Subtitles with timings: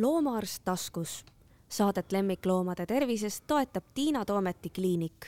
[0.00, 1.24] loomaarst taskus.
[1.68, 5.26] Saadet lemmikloomade tervisest toetab Tiina Toometi kliinik.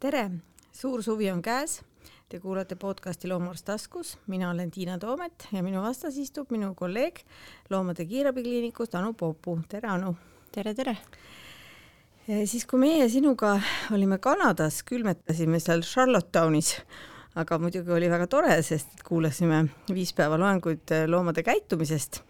[0.00, 0.30] tere,
[0.72, 1.80] suur suvi on käes.
[2.28, 7.20] Te kuulate podcasti Loomaarst taskus, mina olen Tiina Toomet ja minu vastas istub minu kolleeg
[7.70, 9.60] Loomade Kiirabikliinikust Anu Poopuu.
[9.68, 10.16] tere, Anu.
[10.52, 10.96] tere, tere
[12.26, 13.60] siis, kui meie sinuga
[13.92, 16.76] olime Kanadas, külmetasime seal Charlottetown'is
[17.34, 22.20] aga muidugi oli väga tore, sest kuulasime viis päeva loenguid äh, loomade käitumisest,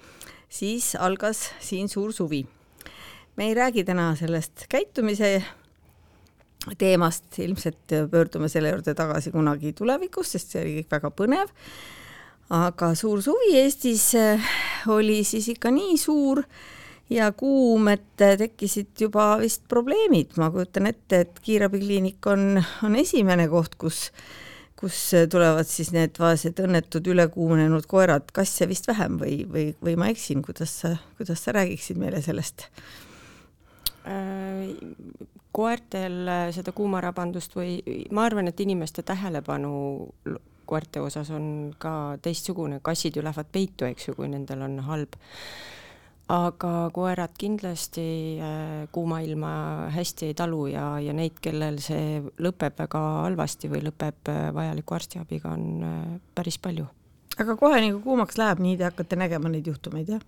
[0.48, 2.44] siis algas siin suur suvi.
[3.36, 5.42] me ei räägi täna sellest käitumise
[6.78, 11.50] teemast, ilmselt pöördume selle juurde tagasi kunagi tulevikus, sest see oli kõik väga põnev.
[12.50, 14.54] aga suur suvi Eestis äh,
[14.88, 16.42] oli siis ikka nii suur
[17.10, 23.48] ja kuum, et tekkisid juba vist probleemid, ma kujutan ette, et kiirabikliinik on, on esimene
[23.52, 24.08] koht, kus
[24.84, 25.00] kus
[25.32, 30.44] tulevad siis need vaesed õnnetud ülekuumenenud koerad, kasse vist vähem või, või, või ma eksin,
[30.44, 32.68] kuidas sa, kuidas sa räägiksid meile sellest?
[34.04, 34.74] Äh,
[35.54, 37.78] koertel seda kuumarabandust või
[38.12, 39.72] ma arvan, et inimeste tähelepanu
[40.66, 41.46] koerte osas on
[41.78, 45.16] ka teistsugune, kassid ju lähevad peitu, eks ju, kui nendel on halb
[46.32, 48.04] aga koerad kindlasti
[48.40, 53.82] äh, kuuma ilma hästi ei talu ja, ja neid, kellel see lõpeb väga halvasti või
[53.84, 55.98] lõpeb äh, vajaliku arstiabiga, on äh,
[56.34, 56.86] päris palju.
[57.38, 60.24] aga kohe nii kui kuumaks läheb, nii te hakkate nägema neid juhtumeid, jah?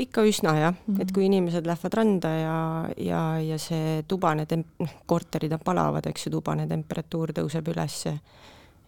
[0.00, 1.02] ikka üsna jah mm, -hmm.
[1.02, 2.58] et kui inimesed lähevad randa ja,
[2.96, 8.18] ja, ja see tubane temp-, noh, korterid on palavad, eks ju, tubane temperatuur tõuseb ülesse,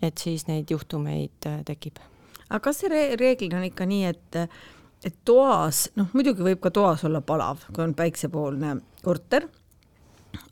[0.02, 2.02] et siis neid juhtumeid tekib.
[2.50, 4.46] aga kas see re reeglina on ikka nii, et
[5.04, 9.48] et toas, noh muidugi võib ka toas olla palav, kui on päiksepoolne korter,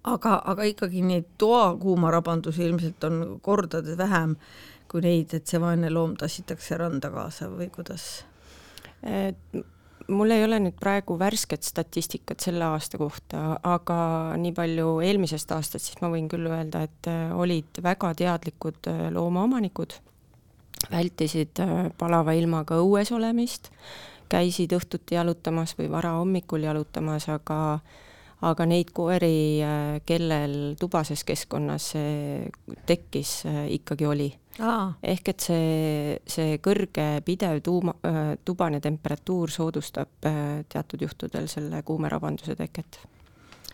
[0.04, 4.36] aga, aga ikkagi neid toa kuumarabandusi ilmselt on kordades vähem
[4.90, 8.08] kui neid, et see vaene loom tassitakse randa kaasa või kuidas?
[10.10, 13.96] mul ei ole nüüd praegu värsket statistikat selle aasta kohta, aga
[14.40, 19.06] nii palju eelmisest aastast, siis ma võin küll öelda, et äh, olid väga teadlikud äh,
[19.14, 19.94] loomaomanikud,
[20.90, 23.70] vältisid äh, palava ilmaga õues olemist
[24.30, 27.60] käisid õhtuti jalutamas või varahommikul jalutamas, aga
[28.46, 32.50] aga neid koeri, äh, kellel tubases keskkonnas see
[32.88, 34.30] tekkis, äh, ikkagi oli.
[35.02, 40.26] ehk et see, see kõrge pidev tuuma, äh, tubane temperatuur soodustab
[40.68, 42.98] teatud juhtudel selle kuumerabanduse teket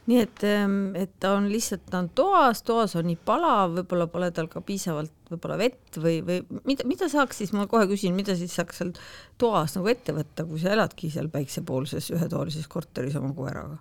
[0.07, 4.07] nii et, ähm, et ta on lihtsalt, ta on toas, toas on nii palav, võib-olla
[4.11, 8.15] pole tal ka piisavalt võib-olla vett või, või mida, mida saaks siis, ma kohe küsin,
[8.15, 8.93] mida siis saaks seal
[9.41, 13.81] toas nagu ette võtta, kui sa eladki seal päiksepoolses ühetoalises korteris oma koeraga?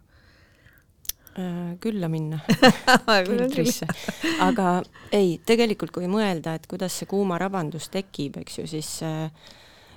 [1.35, 2.39] Äh, külla minna
[3.27, 3.87] filtrisse.
[4.41, 4.79] aga
[5.13, 9.53] ei, tegelikult kui mõelda, et kuidas see kuumarabandus tekib, eks ju, siis äh,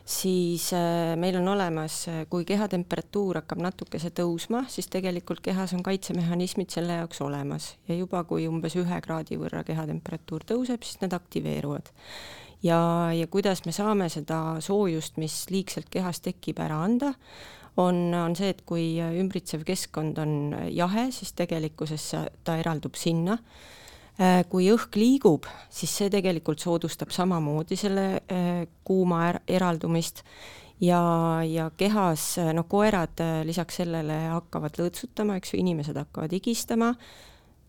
[0.08, 5.84] siis äh, meil on olemas, äh, kui kehatemperatuur hakkab natukese tõusma, siis tegelikult kehas on
[5.84, 11.16] kaitsemehhanismid selle jaoks olemas ja juba kui umbes ühe kraadi võrra kehatemperatuur tõuseb, siis need
[11.16, 11.92] aktiveeruvad.
[12.64, 12.80] ja,
[13.12, 17.12] ja kuidas me saame seda soojust, mis liigselt kehas tekib, ära anda,
[17.76, 20.32] on, on see, et kui ümbritsev keskkond on
[20.72, 22.14] jahe, siis tegelikkuses
[22.44, 23.36] ta eraldub sinna
[24.50, 30.24] kui õhk liigub, siis see tegelikult soodustab samamoodi selle äh, kuuma er eraldumist
[30.82, 30.98] ja,
[31.46, 36.90] ja kehas, äh, noh, koerad lisaks sellele hakkavad lõõtsutama, eks ju, inimesed hakkavad higistama,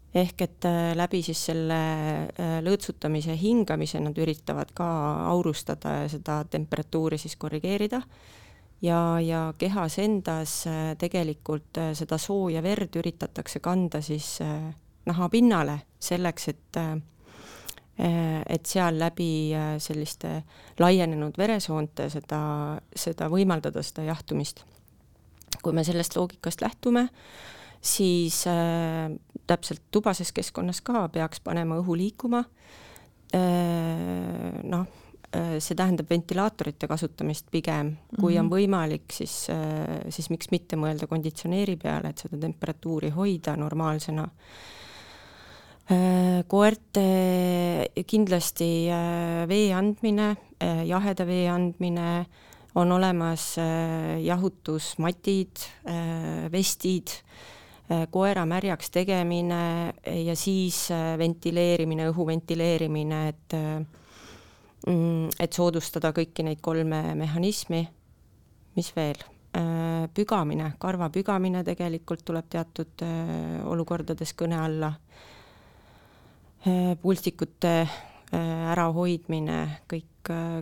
[0.10, 0.66] ehk et
[0.98, 1.80] läbi siis selle
[2.66, 4.90] lõõtsutamise hingamise nad üritavad ka
[5.30, 8.02] aurustada ja seda temperatuuri siis korrigeerida.
[8.82, 10.64] Ja, ja kehas endas
[10.98, 14.40] tegelikult seda sooja verd üritatakse kanda siis
[15.10, 16.98] nahapinnale selleks, et äh,
[18.00, 20.44] et seal läbi äh, selliste
[20.80, 22.42] laienenud veresoonte seda,
[22.96, 24.64] seda võimaldada, seda jahtumist.
[25.60, 27.10] kui me sellest loogikast lähtume,
[27.82, 29.12] siis äh,
[29.48, 32.46] täpselt tubases keskkonnas ka peaks panema õhu liikuma
[33.36, 34.88] äh,, noh,
[35.36, 38.40] äh, see tähendab ventilaatorite kasutamist pigem, kui mm -hmm.
[38.40, 38.56] on mhm.
[38.56, 39.48] võimalik, siis,
[40.10, 44.89] siis miks mitte mõelda konditsioneeri peale, et seda temperatuuri hoida normaalsena Äh,
[46.48, 47.04] koerte
[48.06, 52.26] kindlasti äh, vee andmine, äh, jaheda vee andmine,
[52.78, 53.56] on olemas
[54.22, 55.64] jahutusmatid,
[56.54, 57.10] vestid,
[58.14, 59.62] koera märjaks tegemine
[60.06, 60.78] ja siis
[61.18, 63.56] ventileerimine, õhu ventileerimine, et
[64.86, 67.82] mm, et soodustada kõiki neid kolme mehhanismi.
[68.78, 69.26] mis veel?
[70.14, 73.02] pügamine, karva pügamine tegelikult tuleb teatud
[73.66, 74.94] olukordades kõne alla
[76.68, 79.60] Äh, pulstikute äh, ärahoidmine,
[79.90, 80.06] kõik,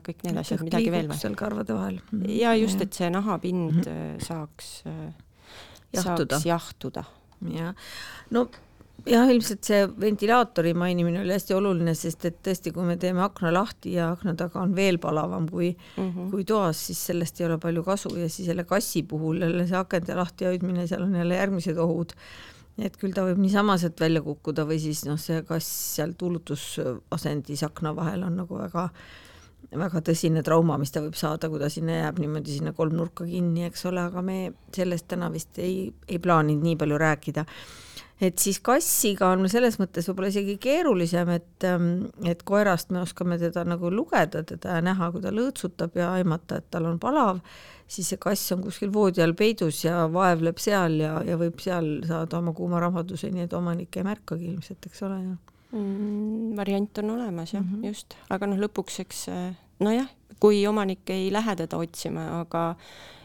[0.05, 1.17] kõik need asjad, midagi veel või?
[1.17, 1.97] seal karvade vahel.
[2.29, 4.21] ja just, et see nahapind mm -hmm.
[4.23, 4.83] saaks,
[5.91, 6.37] jahtuda.
[6.37, 7.03] saaks jahtuda.
[7.49, 7.73] jah,
[8.29, 8.45] no
[9.05, 13.51] jah, ilmselt see ventilaatori mainimine oli hästi oluline, sest et tõesti, kui me teeme akna
[13.53, 16.29] lahti ja akna taga on veel palavam kui mm, -hmm.
[16.31, 19.77] kui toas, siis sellest ei ole palju kasu ja siis jälle kassi puhul jälle see
[19.77, 22.13] akende lahti hoidmine, seal on jälle järgmised ohud.
[22.77, 27.63] Et küll ta võib niisama sealt välja kukkuda või siis noh, see kass seal tuulutusasendis
[27.65, 28.89] akna vahel on nagu väga
[29.75, 33.65] väga tõsine trauma, mis ta võib saada, kui ta sinna jääb niimoodi sinna kolmnurka kinni,
[33.67, 34.37] eks ole, aga me
[34.75, 37.43] sellest täna vist ei, ei plaaninud nii palju rääkida
[38.21, 41.89] et siis kassiga on selles mõttes võib-olla isegi keerulisem, et, ähm,
[42.25, 46.69] et koerast me oskame teda nagu lugeda, teda näha, kui ta lõõtsutab ja aimata, et
[46.73, 47.43] tal on palav,
[47.87, 51.99] siis see kass on kuskil voodi all peidus ja vaevleb seal ja, ja võib seal
[52.07, 56.55] saada oma kuuma rahvaduse, nii et omanik ei märkagi ilmselt, eks ole, jah mm,.
[56.57, 57.87] variant on olemas jah mm, -hmm.
[57.87, 60.09] just, aga noh, lõpuks eks äh, nojah,
[60.39, 62.75] kui omanik ei lähe teda otsima, aga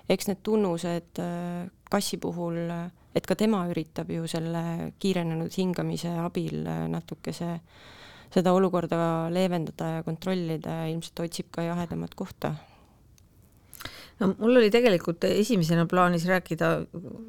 [0.08, 6.12] eks need tunnused äh, kassi puhul äh, et ka tema üritab ju selle kiirenenud hingamise
[6.24, 6.62] abil
[6.92, 7.58] natukese
[8.32, 12.54] seda olukorda leevendada ja kontrollida ja ilmselt otsib ka jahedamat kohta.
[14.20, 16.68] No mul oli tegelikult esimesena plaanis rääkida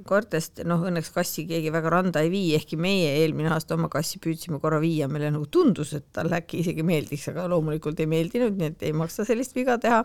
[0.08, 4.22] koertest, noh õnneks kassi keegi väga randa ei vii, ehkki meie eelmine aasta oma kassi
[4.22, 8.60] püüdsime korra viia, meile nagu tundus, et talle äkki isegi meeldiks, aga loomulikult ei meeldinud,
[8.60, 10.04] nii et ei maksa sellist viga teha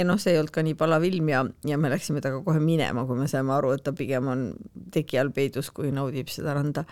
[0.00, 2.60] ja noh, see ei olnud ka nii palav ilm ja, ja me läksime temaga kohe
[2.64, 4.44] minema, kui me saime aru, et ta pigem on
[4.94, 6.86] teki all peidus, kui naudib seda randa.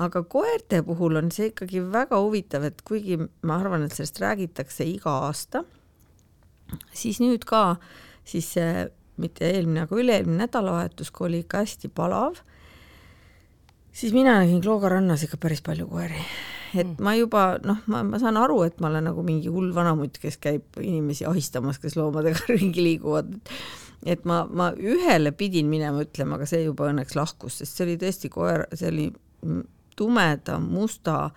[0.00, 4.86] aga koerte puhul on see ikkagi väga huvitav, et kuigi ma arvan, et sellest räägitakse
[4.88, 5.64] iga aasta,
[6.96, 7.76] siis nüüd ka,
[8.24, 8.54] siis
[9.20, 12.40] mitte eelmine, aga üle-eelmine nädalavahetus, kui oli ikka hästi palav,
[13.92, 16.24] siis mina nägin Klooga rannas ikka päris palju koeri
[16.74, 16.96] et mm.
[17.04, 20.38] ma juba noh, ma, ma saan aru, et ma olen nagu mingi hull vanamutt, kes
[20.42, 23.36] käib inimesi ahistamas, kes loomadega ringi liiguvad.
[24.06, 28.00] et ma, ma ühele pidin minema ütlema, aga see juba õnneks lahkus, sest see oli
[28.00, 29.08] tõesti koer, see oli
[29.98, 31.28] tumeda musta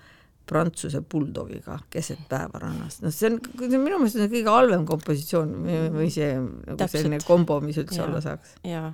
[0.47, 5.53] prantsuse bulldogiga keset päeva rannas, noh, see on, minu meelest on kõige halvem kompositsioon
[5.95, 8.57] või see nagu selline kombo, mis üldse ja, olla saaks.
[8.67, 8.89] jaa,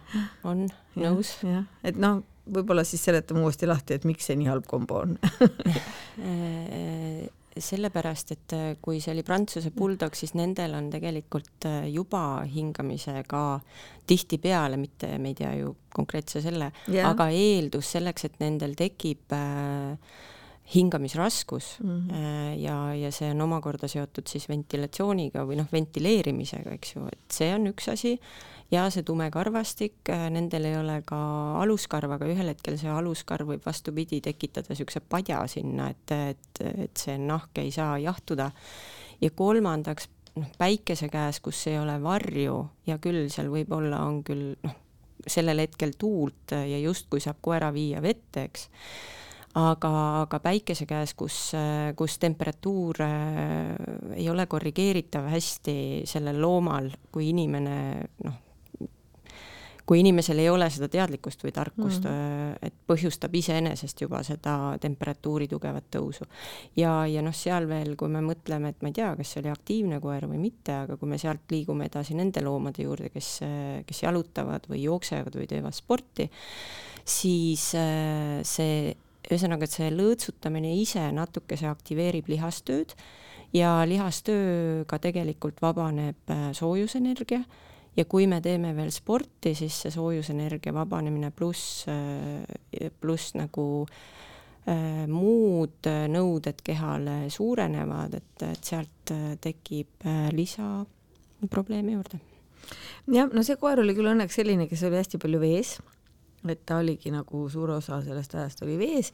[0.46, 1.34] on nõus.
[1.46, 2.22] jah, et noh
[2.54, 5.18] võib-olla siis seletame uuesti lahti, et miks see nii halb kombo on
[7.60, 13.44] sellepärast, et äh, kui see oli Prantsuse bulldog, siis nendel on tegelikult äh, juba hingamisega
[14.10, 19.36] tihtipeale, mitte me ei tea ju konkreetse selle yeah., aga eeldus selleks, et nendel tekib
[19.36, 19.98] äh,
[20.76, 22.60] hingamisraskus mm -hmm.
[22.62, 27.54] ja, ja see on omakorda seotud siis ventilatsiooniga või noh, ventileerimisega, eks ju, et see
[27.56, 28.20] on üks asi
[28.72, 31.20] ja see tume karvastik, äh, nendel ei ole ka
[31.62, 36.98] aluskarva, aga ühel hetkel see aluskarv võib vastupidi tekitada niisuguse padja sinna, et, et, et
[36.98, 38.52] see nahk ei saa jahtuda.
[39.22, 44.54] ja kolmandaks, noh, päikese käes, kus ei ole varju, hea küll, seal võib-olla on küll
[44.64, 44.76] noh,
[45.28, 48.70] sellel hetkel tuult ja justkui saab koera viia vette, eks
[49.58, 49.94] aga,
[50.26, 51.38] aga päikese käes, kus,
[51.98, 53.74] kus temperatuur äh,
[54.18, 55.80] ei ole korrigeeritav hästi
[56.10, 57.80] sellel loomal, kui inimene
[58.26, 58.38] noh,
[59.90, 65.48] kui inimesel ei ole seda teadlikkust või tarkust mm., et põhjustab iseenesest juba seda temperatuuri
[65.50, 66.28] tugevat tõusu.
[66.78, 69.50] ja, ja noh, seal veel, kui me mõtleme, et ma ei tea, kas see oli
[69.50, 73.32] aktiivne koer või mitte, aga kui me sealt liigume edasi nende loomade juurde, kes,
[73.90, 76.30] kes jalutavad või jooksevad või teevad sporti,
[77.18, 78.94] siis äh, see,
[79.30, 82.96] ühesõnaga, et see lõõtsutamine ise natukese aktiveerib lihastööd
[83.56, 87.42] ja lihastööga tegelikult vabaneb äh, soojusenergia
[87.98, 95.06] ja kui me teeme veel sporti, siis see soojusenergia vabanemine pluss, äh, pluss nagu äh,
[95.10, 102.20] muud nõuded kehale suurenevad, et, et sealt tekib lisaprobleeme juurde.
[103.10, 105.80] jah, no see koer oli küll õnneks selline, kes oli hästi palju vees,
[106.48, 109.12] et ta oligi nagu suur osa sellest ajast oli vees,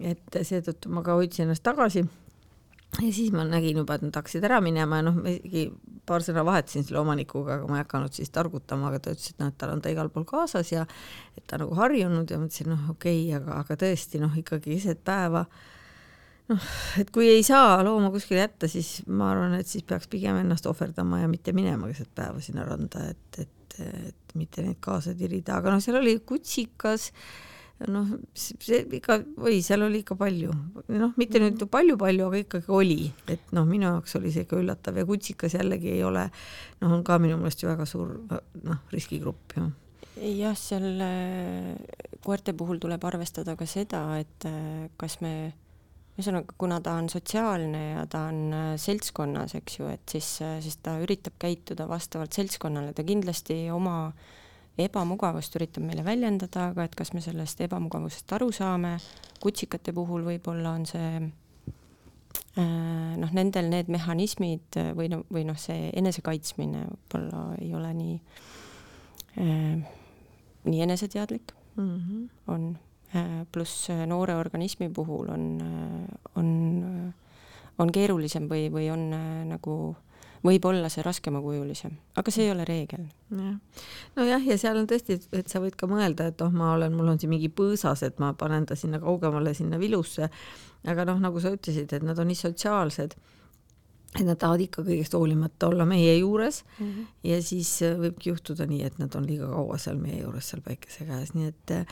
[0.00, 2.04] et seetõttu ma ka hoidsin ennast tagasi.
[3.00, 5.70] Ja siis ma nägin juba, et nad hakkasid ära minema ja noh, ma isegi
[6.04, 9.40] paar sõna vahetasin selle omanikuga, aga ma ei hakanud siis targutama, aga ta ütles, et
[9.40, 10.84] noh, et tal on ta igal pool kaasas ja
[11.32, 15.00] et ta nagu harjunud ja mõtlesin, noh, okei okay,, aga, aga tõesti noh, ikkagi keset
[15.08, 15.46] päeva
[16.50, 16.68] noh,
[17.00, 20.66] et kui ei saa looma kuskile jätta, siis ma arvan, et siis peaks pigem ennast
[20.68, 25.58] ohverdama ja mitte minema keset päeva sinna randa, et, et, et mitte neid kaasa tirida,
[25.58, 27.10] aga noh, seal oli kutsikas
[27.90, 30.54] noh, see ikka, oi, seal oli ikka palju,
[30.94, 32.98] noh, mitte nüüd palju-palju, aga ikkagi oli,
[33.32, 36.28] et noh, minu jaoks oli see ikka üllatav ja kutsikas jällegi ei ole,
[36.82, 39.70] noh, on ka minu meelest ju väga suur noh, riskigrupp ju
[40.22, 41.74] jah, seal äh,
[42.24, 45.52] koerte puhul tuleb arvestada ka seda, et äh, kas me
[46.12, 50.58] ühesõnaga, kuna ta on sotsiaalne ja ta on äh, seltskonnas, eks ju, et siis, äh,
[50.64, 54.12] siis ta üritab käituda vastavalt seltskonnale, ta kindlasti oma
[54.80, 58.96] ebamugavust üritab meile väljendada, aga et kas me sellest ebamugavusest aru saame,
[59.42, 61.22] kutsikate puhul võib-olla on see
[62.52, 68.16] noh, nendel need mehhanismid või noh, või noh, see enesekaitsmine võib-olla ei ole nii
[69.40, 69.92] äh,
[70.64, 71.52] nii eneseteadlik.
[71.76, 72.30] Mm, -hmm.
[72.46, 72.78] on.
[72.78, 72.91] Äh,
[73.52, 76.48] pluss äh, noore organismi puhul on, äh, on,
[77.78, 79.10] on keerulisem või, või on
[79.50, 79.76] nagu
[80.42, 83.04] võib olla see raskemakujulisem, aga see ei ole reegel.
[83.30, 83.82] jah,
[84.16, 87.12] nojah, ja seal on tõesti, et sa võid ka mõelda, et oh, ma olen, mul
[87.12, 90.30] on siin mingi põõsas, et ma panen ta sinna kaugemale, sinna vilusse.
[90.88, 93.14] aga noh, nagu sa ütlesid, et nad on nii sotsiaalsed,
[94.18, 97.06] et nad tahavad ikka kõigest hoolimata olla meie juures mm -hmm.
[97.30, 101.06] ja siis võibki juhtuda nii, et nad on liiga kaua seal meie juures seal päikese
[101.06, 101.86] käes, nii et äh,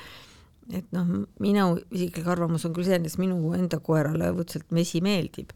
[0.77, 5.55] et noh, minu isiklik arvamus on küll see, et minu enda koerale õudselt mesi meeldib.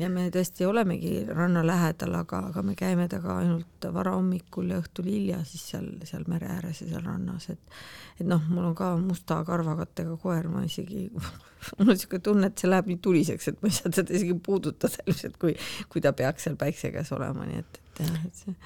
[0.00, 5.10] Ja me tõesti olemegi ranna lähedal, aga, aga me käime temaga ainult varahommikul ja õhtul
[5.12, 7.76] hilja siis seal, seal mere ääres ja seal rannas, et
[8.20, 11.08] et noh, mul on ka musta karvakattega koer, ma isegi,
[11.76, 14.38] mul on niisugune tunne, et see läheb nii tuliseks, et ma ei saa teda isegi
[14.48, 15.52] puudutada ilmselt, kui,
[15.92, 18.56] kui ta peaks seal päikse käes olema, nii et, et jah, et see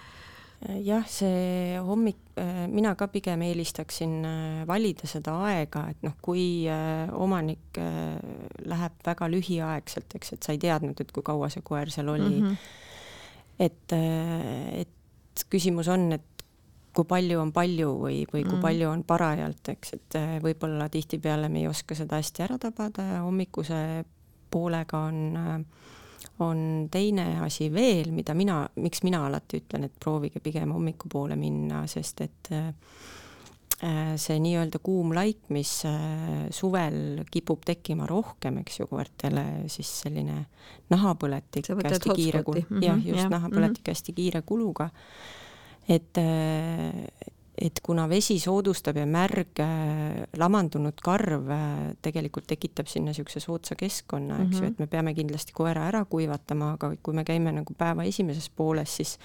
[0.85, 6.67] jah, see hommik, äh, mina ka pigem eelistaksin äh, valida seda aega, et noh, kui
[6.71, 7.81] äh, omanik
[8.67, 12.41] läheb väga lühiaegselt, eks, et sa ei teadnud, et kui kaua see koer seal oli
[12.41, 12.47] mm.
[12.47, 12.57] -hmm.
[13.67, 13.93] et,
[14.81, 16.45] et küsimus on, et
[16.97, 18.63] kui palju on palju või, või kui mm.
[18.65, 23.25] palju on parajalt, eks, et võib-olla tihtipeale me ei oska seda hästi ära tabada ja
[23.27, 24.05] hommikuse
[24.51, 25.61] poolega on äh,
[26.39, 31.85] on teine asi veel, mida mina, miks mina alati ütlen, et proovige pigem hommikupoole minna,
[31.89, 32.73] sest et äh,
[34.21, 40.43] see nii-öelda kuum laik, mis äh, suvel kipub tekkima rohkem, eks ju, koertele, siis selline
[40.93, 43.97] nahapõletik hästi kiire kulu, mhm, jah, just ja, nahapõletik mm -hmm.
[43.97, 44.91] hästi kiire kuluga.
[45.89, 53.13] et, äh, et kuna vesi soodustab ja märg äh, lamandunud karv äh, tegelikult tekitab sinna
[53.13, 56.93] niisuguse soodsa keskkonna, eks ju mm -hmm., et me peame kindlasti koera ära kuivatama, aga
[57.03, 59.19] kui me käime nagu päeva esimeses pooles, siis,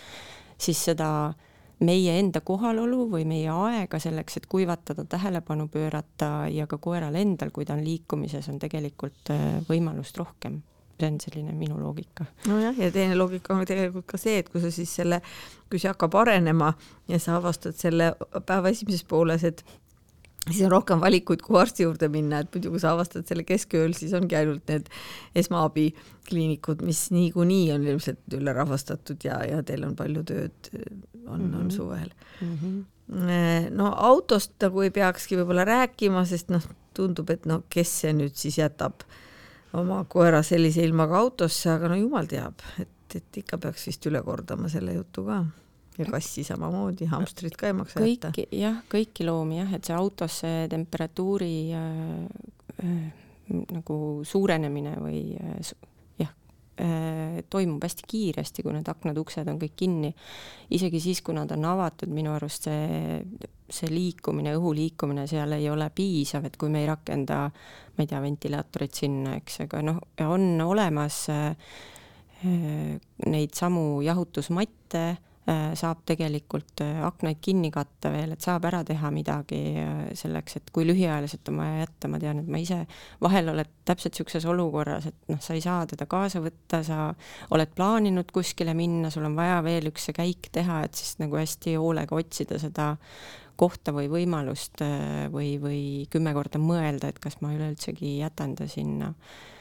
[0.57, 1.33] siis seda
[1.79, 7.49] meie enda kohalolu või meie aega selleks, et kuivatada, tähelepanu pöörata ja ka koeral endal,
[7.51, 10.61] kui ta on liikumises, on tegelikult äh, võimalust rohkem
[11.01, 12.25] see on selline minu loogika.
[12.47, 15.21] nojah, ja teine loogika on tegelikult ka see, et kui sa siis selle,
[15.69, 16.71] kui see hakkab arenema
[17.11, 18.13] ja sa avastad selle
[18.47, 19.63] päeva esimeses pooles, et
[20.47, 23.93] siis on rohkem valikuid, kuhu arsti juurde minna, et muidu kui sa avastad selle keskööl,
[23.97, 24.89] siis ongi ainult need
[25.37, 31.55] esmaabikliinikud, mis niikuinii on ilmselt ülerahvastatud ja, ja teil on palju tööd, on mm, -hmm.
[31.55, 31.69] on mhm.
[31.69, 32.09] suvel
[32.41, 32.57] mm.
[32.61, 33.73] -hmm.
[33.77, 38.35] no autost nagu ei peakski võib-olla rääkima, sest noh, tundub, et no kes see nüüd
[38.35, 39.19] siis jätab äh,
[39.79, 44.21] oma koera sellise ilmaga autosse, aga no jumal teab, et, et ikka peaks vist üle
[44.25, 45.43] kordama selle jutu ka.
[45.97, 48.31] ja kassi samamoodi, hamstrit ka ei maksa jätta.
[48.55, 52.27] jah, kõiki loomi jah, et see autos see temperatuuri äh,
[52.83, 53.01] äh,
[53.71, 53.97] nagu
[54.27, 55.90] suurenemine või Äh,
[57.49, 60.13] toimub hästi kiiresti, kui need aknad-uksed on kõik kinni.
[60.73, 63.21] isegi siis, kui nad on avatud, minu arust see,
[63.69, 68.09] see liikumine, õhu liikumine seal ei ole piisav, et kui me ei rakenda, ma ei
[68.09, 71.75] tea, ventilaatorit sinna, eks, aga noh, on olemas äh,
[72.41, 75.30] neid samu jahutusmatte Äh,
[75.77, 80.71] saab tegelikult äh, aknaid kinni katta veel, et saab ära teha midagi äh, selleks, et
[80.73, 82.79] kui lühiajaliselt on vaja jätta, ma tean, et ma ise
[83.23, 87.11] vahel oled täpselt niisuguses olukorras, et noh, sa ei saa teda kaasa võtta, sa
[87.55, 91.39] oled plaaninud kuskile minna, sul on vaja veel üks see käik teha, et siis nagu
[91.39, 92.93] hästi hoolega otsida seda
[93.61, 94.81] kohta või võimalust
[95.33, 99.11] või, või kümme korda mõelda, et kas ma üleüldsegi jätan ta sinna.
[99.11, 99.60] Äh,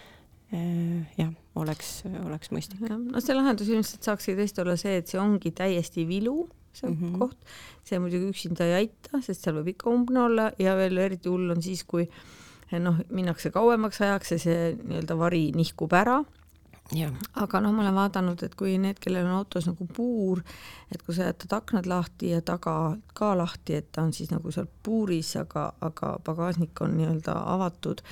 [0.50, 2.83] jah, oleks, oleks mõistlik.
[2.90, 6.97] no see lahendus ilmselt saakski tõesti olla see, et see ongi täiesti vilu, see mm
[6.97, 7.19] -hmm.
[7.19, 7.38] koht,
[7.87, 11.50] see muidugi üksinda ei aita, sest seal võib ikka umbne olla ja veel eriti hull
[11.54, 12.09] on siis, kui
[12.78, 16.25] noh, minnakse kauemaks ajaks ja see nii-öelda vari nihkub ära.
[17.35, 20.42] aga noh, ma olen vaadanud, et kui need, kellel on autos nagu puur,
[20.90, 24.50] et kui sa jätad aknad lahti ja taga ka lahti, et ta on siis nagu
[24.50, 28.02] seal puuris, aga, aga pagasnik on nii-öelda avatud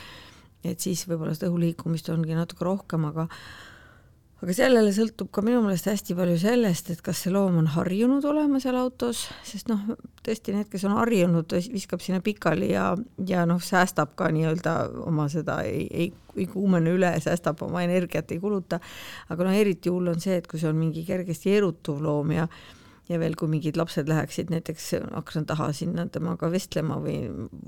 [0.64, 3.28] et siis võib-olla seda õhuliikumist ongi natuke rohkem, aga
[4.38, 8.22] aga sellele sõltub ka minu meelest hästi palju sellest, et kas see loom on harjunud
[8.30, 9.82] olema seal autos, sest noh,
[10.22, 12.92] tõesti need, kes on harjunud, viskab sinna pikali ja,
[13.26, 14.76] ja noh, säästab ka nii-öelda
[15.08, 18.78] oma seda, ei, ei, ei kuumene üle, säästab oma energiat, ei kuluta.
[19.28, 22.46] aga noh, eriti hull on see, et kui see on mingi kergesti erutuv loom ja
[23.08, 27.22] ja veel, kui mingid lapsed läheksid näiteks akna taha sinna temaga vestlema või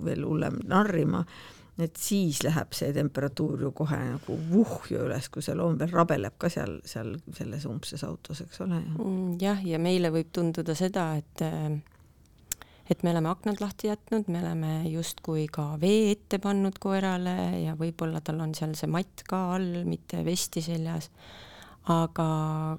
[0.05, 1.25] veel hullem narrima
[1.85, 6.37] et siis läheb see temperatuur ju kohe nagu vuhju üles, kui see loom veel rabeleb
[6.39, 8.81] ka seal, seal selles umbses autos, eks ole.
[8.81, 11.45] Mm, jah, ja meile võib tunduda seda, et
[12.91, 17.77] et me oleme aknad lahti jätnud, me oleme justkui ka vee ette pannud koerale ja
[17.79, 21.11] võib-olla tal on seal see matt ka all, mitte vesti seljas.
[21.91, 22.27] aga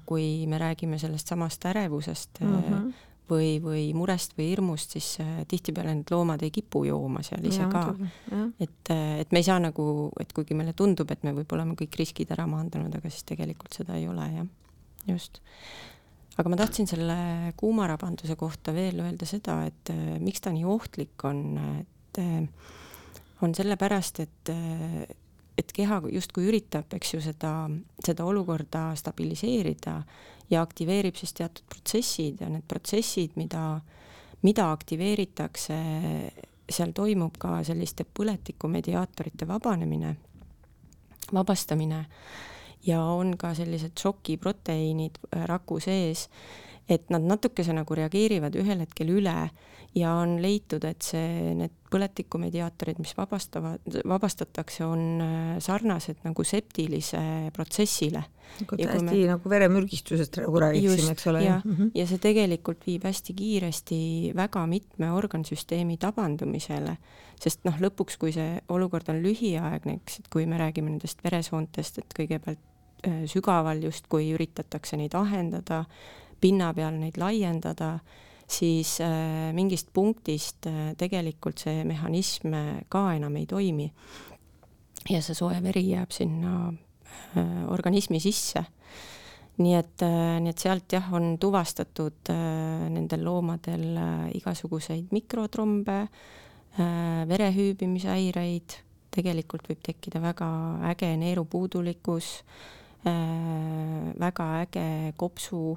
[0.06, 2.92] kui me räägime sellest samast ärevusest mm, -hmm
[3.30, 7.64] või, või murest või hirmust, siis äh, tihtipeale need loomad ei kipu jooma seal ise
[7.64, 7.84] ja, ka.
[8.60, 9.84] et, äh, et me ei saa nagu,
[10.20, 13.78] et kuigi meile tundub, et me võib-olla oleme kõik riskid ära maandanud, aga siis tegelikult
[13.78, 14.50] seda ei ole, jah,
[15.10, 15.42] just.
[16.36, 17.16] aga ma tahtsin selle
[17.60, 21.44] kuumarabanduse kohta veel öelda seda, et äh, miks ta nii ohtlik on,
[21.80, 22.22] et
[23.42, 24.50] on sellepärast, et
[25.58, 27.52] et keha justkui üritab, eks ju, seda,
[28.04, 29.98] seda olukorda stabiliseerida
[30.50, 33.80] ja aktiveerib siis teatud protsessid ja need protsessid, mida,
[34.42, 35.78] mida aktiveeritakse,
[36.72, 40.16] seal toimub ka selliste põletikumediaatorite vabanemine,
[41.32, 42.04] vabastamine.
[42.82, 46.26] Ja on ka sellised šokiproteiinid raku sees,
[46.92, 49.36] et nad natukese nagu reageerivad ühel hetkel üle
[49.94, 57.20] ja on leitud, et see, need põletikumediaatorid, mis vabastavad, vabastatakse, on äh, sarnased nagu septilise
[57.52, 58.22] protsessile.
[58.60, 59.18] nagu täiesti me...
[59.30, 61.42] nagu veremürgistusest nagu räägiksime, eks ole.
[61.44, 61.90] ja mm, -hmm.
[61.94, 64.00] ja see tegelikult viib hästi kiiresti
[64.36, 66.96] väga mitme organsüsteemi tabandumisele,
[67.40, 71.98] sest noh, lõpuks, kui see olukord on lühiaegne, eks, et kui me räägime nendest veresoontest,
[71.98, 72.60] et kõigepealt
[73.06, 75.84] äh, sügaval justkui üritatakse neid ahendada,
[76.42, 77.94] pinna peal neid laiendada
[78.52, 83.88] siis äh, mingist punktist äh, tegelikult see mehhanism äh, ka enam ei toimi.
[85.10, 86.72] ja see soe veri jääb sinna
[87.72, 88.62] organismi sisse.
[89.62, 90.02] nii et,
[90.40, 92.30] nii et sealt jah, on tuvastatud
[92.92, 93.98] nendel loomadel
[94.38, 95.98] igasuguseid mikrotrombe,
[97.28, 98.78] verehüübimishäireid,
[99.12, 100.48] tegelikult võib tekkida väga
[100.94, 102.30] äge neerupuudulikkus,
[104.24, 104.86] väga äge
[105.20, 105.76] kopsu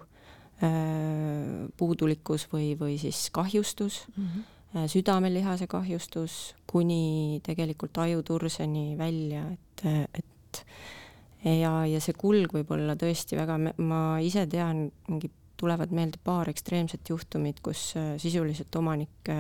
[1.78, 4.88] puudulikkus või, või siis kahjustus mm, -hmm.
[4.88, 10.66] südamelihase kahjustus kuni tegelikult ajuturseni välja, et, et
[11.60, 16.50] ja, ja see kulg võib olla tõesti väga, ma ise tean, mingi tulevad meelde paar
[16.50, 19.32] ekstreemset juhtumit, kus äh, sisuliselt omanik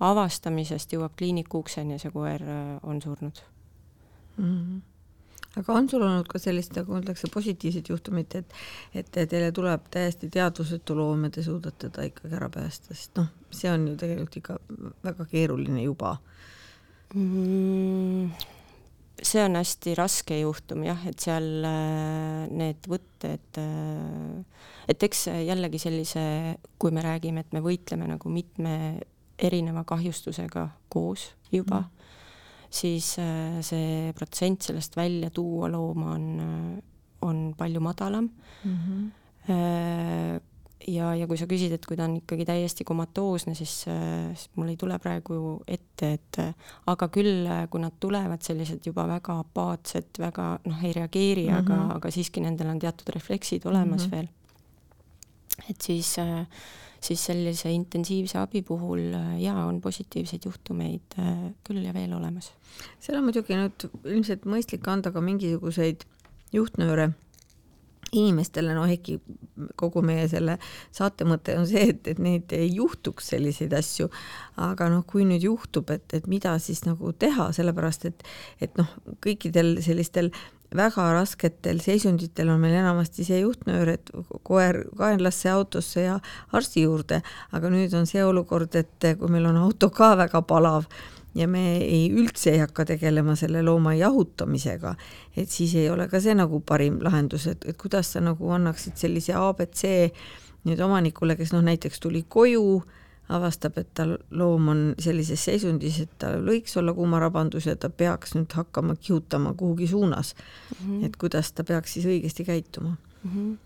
[0.00, 2.42] avastamisest jõuab kliiniku ukseni ja see koer
[2.82, 3.40] on surnud
[4.36, 4.44] mm.
[4.44, 4.95] -hmm
[5.56, 8.56] aga on sul olnud ka sellist, nagu öeldakse, positiivset juhtumit, et
[8.96, 13.30] et teile tuleb täiesti teadvusetu loom ja te suudate ta ikkagi ära päästa, sest noh,
[13.50, 14.58] see on ju tegelikult ikka
[15.06, 16.16] väga keeruline juba
[17.14, 18.30] mm,.
[19.22, 25.80] see on hästi raske juhtum jah, et seal äh, need võtted, äh, et eks jällegi
[25.82, 26.22] sellise,
[26.78, 28.76] kui me räägime, et me võitleme nagu mitme
[29.36, 31.95] erineva kahjustusega koos juba mm
[32.76, 36.82] siis äh, see protsent sellest välja tuua looma on, äh,
[37.26, 38.28] on palju madalam
[38.64, 38.76] mm.
[38.76, 39.10] -hmm.
[40.88, 43.74] ja, ja kui sa küsid, et kui ta on ikkagi täiesti komatoosne, siis,
[44.34, 46.38] siis mul ei tule praegu ette, et
[46.86, 51.58] aga küll, kui nad tulevad sellised juba väga apaatsed, väga noh, ei reageeri mm, -hmm.
[51.58, 54.16] aga, aga siiski nendel on teatud refleksid olemas mm -hmm.
[54.16, 54.28] veel.
[55.70, 56.46] et siis äh,
[57.06, 62.52] siis sellise intensiivse abi puhul äh, jaa, on positiivseid juhtumeid äh, küll ja veel olemas.
[63.00, 66.04] seal on muidugi nüüd ilmselt mõistlik anda ka mingisuguseid
[66.54, 67.12] juhtnööre
[68.12, 69.18] inimestele, no ehkki
[69.78, 70.56] kogu meie selle
[70.94, 74.08] saate mõte on see, et, et neid ei juhtuks selliseid asju,
[74.62, 78.22] aga noh, kui nüüd juhtub, et, et mida siis nagu teha, sellepärast et,
[78.62, 78.92] et noh,
[79.24, 80.30] kõikidel sellistel
[80.74, 84.10] väga rasketel seisunditel on meil enamasti see juhtnöör, et
[84.46, 86.18] koer kaenlasse autosse ja
[86.52, 87.20] arsti juurde,
[87.52, 90.88] aga nüüd on see olukord, et kui meil on auto ka väga palav
[91.36, 94.94] ja me ei üldse ei hakka tegelema selle looma jahutamisega,
[95.36, 98.96] et siis ei ole ka see nagu parim lahendus, et, et kuidas sa nagu annaksid
[98.96, 99.84] sellise abc
[100.66, 102.80] nüüd omanikule, kes noh, näiteks tuli koju
[103.28, 108.36] avastab, et tal loom on sellises seisundis, et tal võiks olla kuumarabandus ja ta peaks
[108.36, 110.76] nüüd hakkama kihutama kuhugi suunas mm.
[110.86, 111.06] -hmm.
[111.06, 113.30] et kuidas ta peaks siis õigesti käituma mm?
[113.30, 113.56] -hmm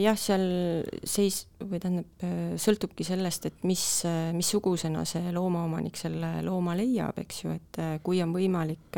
[0.00, 6.42] jah, seal seis või tähendab, äh, sõltubki sellest, et mis, äh, missugusena see loomaomanik selle
[6.42, 8.96] looma leiab, eks ju, et kui on võimalik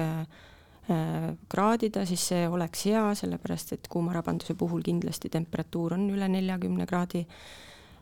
[1.48, 7.26] kraadida, siis see oleks hea, sellepärast et kuumarabanduse puhul kindlasti temperatuur on üle neljakümne kraadi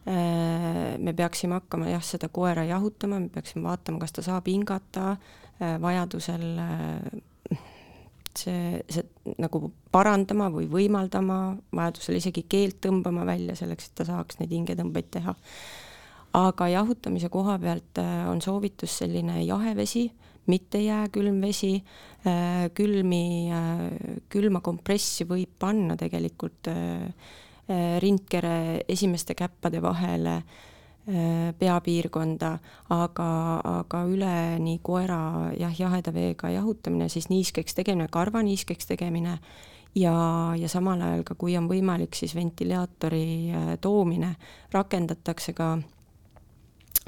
[0.09, 5.17] me peaksime hakkama jah, seda koera jahutama, me peaksime vaatama, kas ta saab hingata,
[5.61, 7.59] äh, vajadusel äh,
[8.39, 11.41] see, see nagu parandama või võimaldama,
[11.75, 15.35] vajadusel isegi keelt tõmbama välja selleks, et ta saaks neid hingetõmbeid teha.
[16.39, 20.07] aga jahutamise koha pealt on soovitus selline jahe vesi,
[20.47, 21.73] mitte jääkülm vesi,
[22.75, 23.25] külmi,
[24.29, 26.69] külma kompressi võib panna tegelikult
[28.01, 30.39] rindkere esimeste käppade vahele
[31.59, 32.51] peapiirkonda,
[32.93, 33.29] aga,
[33.65, 39.39] aga üleni koera jah, jaheda veega jahutamine, siis niiskeks tegemine, karva niiskeks tegemine
[39.97, 40.15] ja,
[40.57, 44.35] ja samal ajal ka, kui on võimalik, siis ventilaatori toomine,
[44.73, 45.71] rakendatakse ka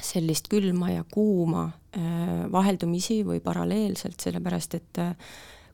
[0.01, 5.15] sellist külma ja kuuma äh, vaheldumisi või paralleelselt, sellepärast et äh,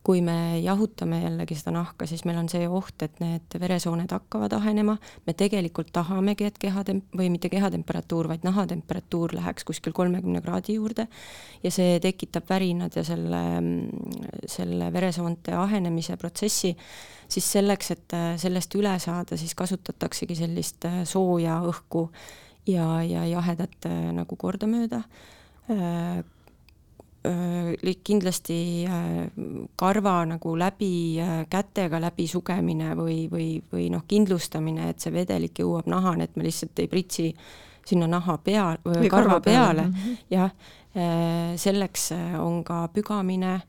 [0.06, 4.52] kui me jahutame jällegi seda nahka, siis meil on see oht, et need veresooned hakkavad
[4.54, 4.94] ahenema,
[5.26, 11.08] me tegelikult tahamegi, et kehatem- või mitte kehatemperatuur, vaid nahatemperatuur läheks kuskil kolmekümne kraadi juurde
[11.64, 13.42] ja see tekitab värinad ja selle,
[14.46, 16.76] selle veresoonte ahenemise protsessi,
[17.26, 22.06] siis selleks, et sellest üle saada, siis kasutataksegi sellist sooja õhku
[22.70, 25.02] ja, ja jahedat nagu kordamööda
[28.06, 28.58] kindlasti
[29.78, 30.90] karva nagu läbi
[31.50, 36.46] kätega läbi sugemine või, või, või noh, kindlustamine, et see vedelik jõuab nahani, et me
[36.46, 37.30] lihtsalt ei pritsi
[37.86, 40.18] sinna naha pea, karva, karva peale, peale., mhm.
[40.32, 40.50] jah,
[41.60, 42.10] selleks
[42.40, 43.60] on ka pügamine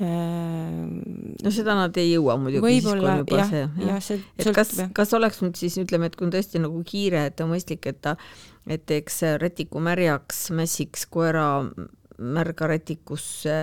[0.00, 4.72] no seda nad ei jõua muidugi, siis kui on juba jah, jah, see et kas,
[4.96, 8.00] kas oleks nüüd siis ütleme, et kui on tõesti nagu kiire, et on mõistlik, et
[8.04, 8.14] ta,
[8.70, 11.50] et teeks rätiku märjaks, mässiks koera
[12.20, 13.54] märga rätikusse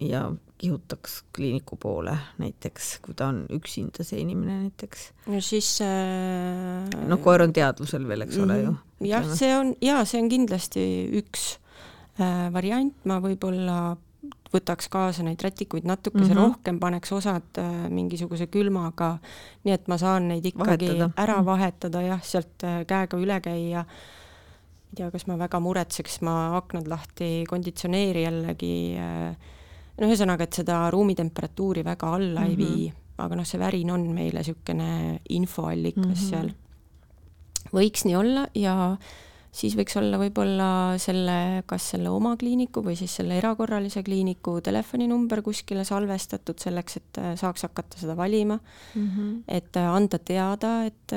[0.00, 5.12] ja kihutaks kliiniku poole näiteks, kui ta on üksinda, see inimene näiteks.
[5.26, 6.88] no siis äh...
[7.08, 8.74] noh, koer on teadvusel veel, eks ole ju.
[8.74, 9.06] Mhm.
[9.12, 10.84] jah, see on, jaa, see on kindlasti
[11.20, 11.48] üks
[12.18, 13.78] äh, variant, ma võib-olla
[14.52, 16.42] võtaks kaasa neid rätikuid natukese mm -hmm.
[16.42, 19.18] rohkem, paneks osad äh, mingisuguse külmaga,
[19.64, 21.10] nii et ma saan neid ikkagi vahetada.
[21.16, 23.84] ära vahetada jah, sealt äh, käega üle käia.
[24.88, 29.52] Ei tea, kas ma väga muretseks, ma aknad lahti, konditsioneeri jällegi äh,.
[29.98, 32.50] no ühesõnaga, et seda ruumitemperatuuri väga alla mm -hmm.
[32.50, 32.64] ei mhm.
[32.64, 36.28] vii, aga noh, see värin on meile niisugune infoallikas mm -hmm.
[36.30, 36.52] seal.
[37.72, 38.96] võiks nii olla ja
[39.52, 45.42] siis võiks olla võib-olla selle, kas selle oma kliiniku või siis selle erakorralise kliiniku telefoninumber
[45.42, 49.08] kuskile salvestatud selleks, et äh, saaks hakata seda valima mm.
[49.08, 49.42] -hmm.
[49.48, 51.12] et äh, anda teada, et,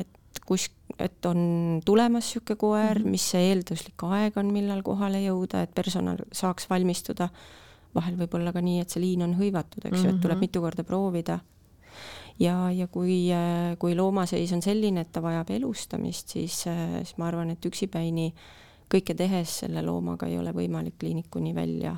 [0.00, 0.21] et
[0.52, 3.14] kus, et on tulemas niisugune koer -hmm.
[3.16, 7.28] mis see eelduslik aeg on, millal kohale jõuda, et personal saaks valmistuda.
[7.94, 10.20] vahel võib olla ka nii, et see liin on hõivatud, eks ju mm -hmm., et
[10.22, 10.44] tuleb mhm.
[10.46, 11.40] mitu korda proovida
[12.40, 13.28] ja, ja kui,
[13.78, 18.32] kui loomaseis on selline, et ta vajab elustamist, siis, siis ma arvan, et üksipäini
[18.92, 21.96] kõike tehes selle loomaga ei ole võimalik kliinikuni välja.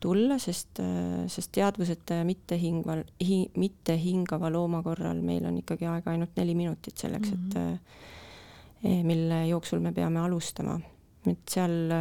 [0.00, 0.80] Tulla, sest,
[1.28, 6.96] sest teadvuseta ja mittehingval hi,, mittehingava looma korral meil on ikkagi aega ainult neli minutit
[6.96, 7.74] selleks mm, -hmm.
[8.84, 10.80] et eh, mille jooksul me peame alustama.
[11.26, 11.92] et seal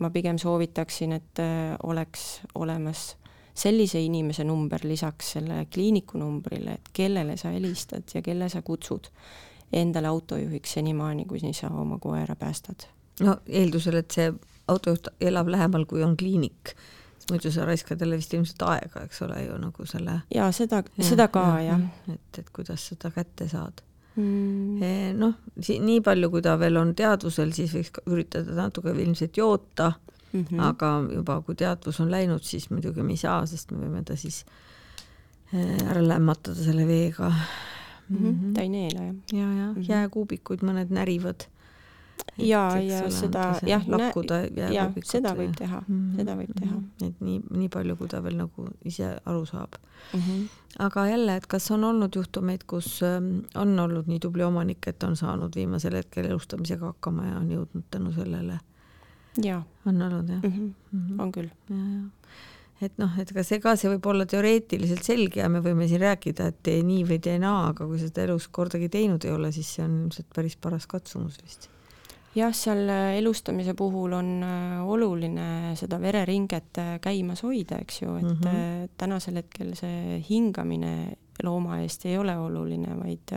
[0.00, 1.40] ma pigem soovitaksin, et
[1.82, 3.16] oleks olemas
[3.54, 9.10] sellise inimese number lisaks selle kliiniku numbrile, et kellele sa helistad ja kelle sa kutsud
[9.72, 12.88] endale autojuhiks senimaani, kuni sa oma koera päästad.
[13.20, 14.32] no eeldusel, et see
[14.70, 16.74] autojuht elab lähemal, kui on kliinik,
[17.30, 20.20] muidu sa raiskad jälle vist ilmselt aega, eks ole ju nagu selle.
[20.34, 21.86] ja seda ja,, seda ka ja, jah.
[22.14, 23.82] et, et kuidas seda kätte saad
[24.16, 24.82] mm..
[24.82, 29.92] Eh, noh, nii palju, kui ta veel on teadvusel, siis võiks üritada natuke ilmselt joota
[30.32, 30.44] mm.
[30.44, 30.62] -hmm.
[30.68, 34.16] aga juba, kui teadvus on läinud, siis muidugi me ei saa, sest me võime ta
[34.16, 34.44] siis
[35.54, 37.32] äh, ära lämmatada selle veega
[38.08, 38.16] mm.
[38.16, 38.54] -hmm.
[38.54, 39.16] ta ei neela jah.
[39.32, 39.84] ja, ja -hmm.
[39.88, 41.48] jääkuubikuid mõned närivad.
[42.36, 44.40] Ja, ja seda jah, lakkuda
[44.72, 46.16] ja seda võib teha mm, -hmm.
[46.16, 46.76] seda võib teha.
[46.76, 47.08] Mhm.
[47.08, 50.20] et nii, nii palju, kui ta veel nagu ise aru saab mm.
[50.20, 50.46] -hmm.
[50.86, 55.02] aga jälle, et kas on olnud juhtumeid, kus ähm, on olnud nii tubli omanik, et
[55.02, 58.60] on saanud viimasel hetkel elustamisega hakkama ja on jõudnud tänu sellele
[59.86, 60.50] on olnud jah mm?
[60.50, 60.72] -hmm.
[60.92, 61.22] Mm -hmm.
[61.22, 61.48] on küll.
[62.80, 66.00] et noh, et ka see ka, see võib olla teoreetiliselt selge ja me võime siin
[66.00, 69.52] rääkida, et tee nii või tee naa, aga kui seda elus kordagi teinud ei ole,
[69.52, 71.68] siis see on ilmselt päris paras katsumus vist
[72.34, 78.14] jah, seal äh, elustamise puhul on äh, oluline seda vereringet äh, käimas hoida, eks ju,
[78.16, 78.88] et mm -hmm.
[78.96, 83.32] tänasel hetkel see hingamine looma eest ei ole oluline, vaid,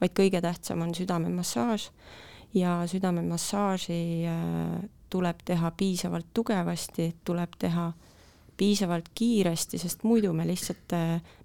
[0.00, 1.90] vaid kõige tähtsam on südamemassaaž
[2.54, 4.22] ja südamemassaaži
[5.10, 7.92] tuleb teha piisavalt tugevasti, tuleb teha
[8.56, 10.92] piisavalt kiiresti, sest muidu me lihtsalt,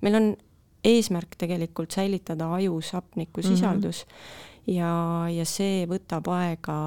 [0.02, 0.38] meil on
[0.84, 4.57] eesmärk tegelikult säilitada ajus hapnikusisaldus mm -hmm.
[4.67, 4.91] Ja,
[5.32, 6.77] ja see võtab aega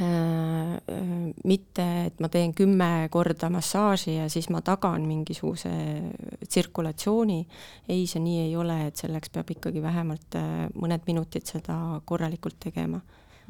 [0.00, 0.76] äh,
[1.44, 5.72] mitte, et ma teen kümme korda massaaži ja siis ma tagan mingisuguse
[6.46, 7.40] tsirkulatsiooni.
[7.88, 12.60] ei, see nii ei ole, et selleks peab ikkagi vähemalt äh, mõned minutid seda korralikult
[12.60, 13.00] tegema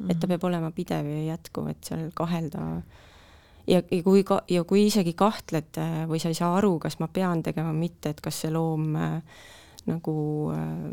[0.05, 0.33] et ta mhm.
[0.33, 2.63] peab olema pidev ja jätkuv, et seal kahelda
[3.67, 7.09] ja, ja kui ka, ja kui isegi kahtled või sa ei saa aru, kas ma
[7.11, 9.39] pean tegema, mitte, et kas see loom äh,
[9.87, 10.15] nagu
[10.53, 10.91] äh,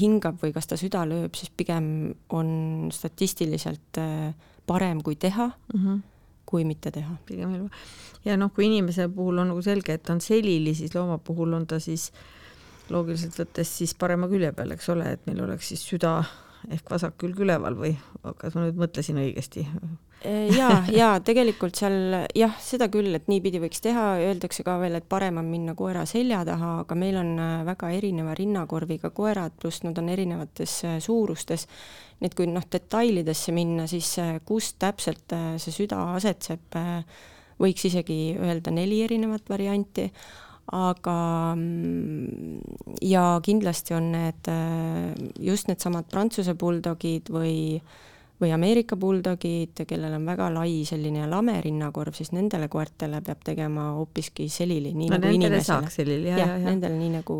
[0.00, 1.86] hingab või kas ta süda lööb, siis pigem
[2.34, 4.34] on statistiliselt äh,
[4.66, 6.00] parem, kui teha mm, -hmm.
[6.46, 7.16] kui mitte teha.
[7.26, 7.70] pigem ilma.
[8.24, 11.66] ja noh, kui inimese puhul on nagu selge, et on selili, siis looma puhul on
[11.66, 12.12] ta siis
[12.90, 16.24] loogiliselt võttes siis parema külje peal, eks ole, et meil oleks siis süda
[16.72, 17.94] ehk vasak külg üleval või
[18.40, 19.66] kas ma nüüd mõtlesin õigesti?
[20.24, 25.08] ja, ja tegelikult seal jah, seda küll, et niipidi võiks teha, öeldakse ka veel, et
[25.08, 29.84] parem on minna koera selja taha, aga meil on äh, väga erineva rinnakorviga koerad, pluss
[29.84, 31.66] nad on erinevates äh, suurustes.
[32.20, 36.78] nii et kui noh, detailidesse minna, siis äh, kus täpselt see süda asetseb,
[37.60, 40.08] võiks isegi öelda neli erinevat varianti
[40.72, 41.18] aga
[41.56, 42.58] mm,
[43.04, 44.50] ja kindlasti on need
[45.40, 47.54] just needsamad Prantsuse buldogid või
[48.40, 53.90] või Ameerika buldogid, kellel on väga lai selline lame rinnakorv, siis nendele koertele peab tegema
[53.98, 55.66] hoopiski selili, nii no, nagu inimesele.
[55.68, 56.64] saaks selili, jah, jah, jah.
[56.66, 57.38] Nendele nii nagu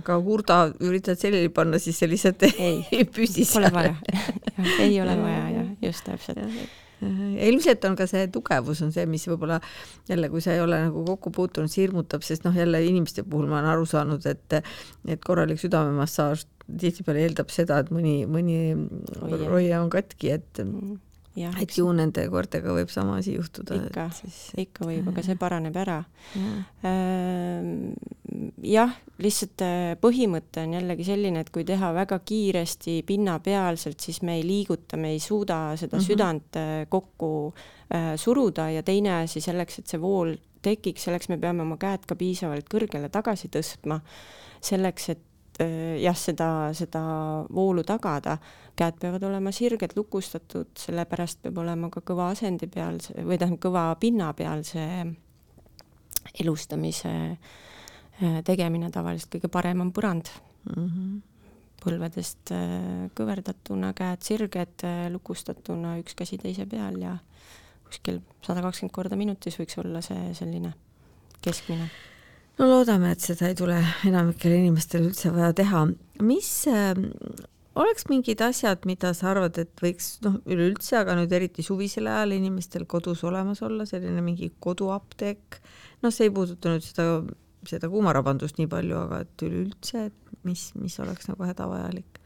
[0.00, 3.70] aga hurda üritad selili panna, siis see lihtsalt ei, ei püsi seal.
[3.70, 3.94] Pole vaja
[4.88, 6.50] ei ole vaja, jah, just täpselt ja
[7.02, 9.60] ilmselt on ka see tugevus on see, mis võib-olla
[10.08, 13.48] jälle, kui sa ei ole nagu kokku puutunud, see hirmutab, sest noh, jälle inimeste puhul
[13.50, 18.74] ma olen aru saanud, et et korralik südamemassaaž tihtipeale eeldab seda, et mõni, mõni
[19.46, 20.96] roia on katki, et mm
[21.36, 23.76] et ju nende koertega võib sama asi juhtuda.
[23.86, 24.06] ikka,
[24.62, 25.98] ikka võib, aga see paraneb ära.
[26.86, 27.92] Ehm,
[28.64, 34.38] jah, lihtsalt äh, põhimõte on jällegi selline, et kui teha väga kiiresti pinnapealselt, siis me
[34.40, 36.06] ei liiguta, me ei suuda seda mm -hmm.
[36.06, 37.54] südant äh, kokku
[37.92, 42.06] äh, suruda ja teine asi selleks, et see vool tekiks, selleks me peame oma käed
[42.06, 44.00] ka piisavalt kõrgele tagasi tõstma,
[44.60, 45.24] selleks, et
[45.58, 47.02] jah, seda, seda
[47.54, 48.38] voolu tagada.
[48.76, 53.84] käed peavad olema sirged, lukustatud, sellepärast peab olema ka kõva asendi peal või tähendab, kõva
[54.00, 55.06] pinna peal see
[56.42, 60.28] elustamise äh, tegemine tavaliselt kõige parem on põrand
[60.74, 60.74] mm.
[60.82, 61.22] -hmm.
[61.84, 67.16] põlvedest äh, kõverdatuna, käed sirged, lukustatuna, üks käsi teise peal ja
[67.86, 70.74] kuskil sada kakskümmend korda minutis võiks olla see selline
[71.40, 71.88] keskmine
[72.56, 73.76] no loodame, et seda ei tule
[74.08, 75.84] enamikel inimestel üldse vaja teha.
[76.24, 76.96] mis äh,
[77.76, 82.36] oleks mingid asjad, mida sa arvad, et võiks noh, üleüldse, aga nüüd eriti suvisel ajal
[82.38, 85.60] inimestel kodus olemas olla, selline mingi koduapteek,
[86.04, 87.08] noh, see ei puuduta nüüd seda,
[87.68, 92.22] seda kuumarabandust nii palju, aga et üleüldse, et mis, mis oleks nagu hädavajalik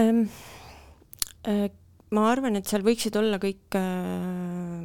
[0.00, 0.26] ähm,?
[1.48, 1.70] Äh,
[2.12, 4.82] ma arvan, et seal võiksid olla kõik äh,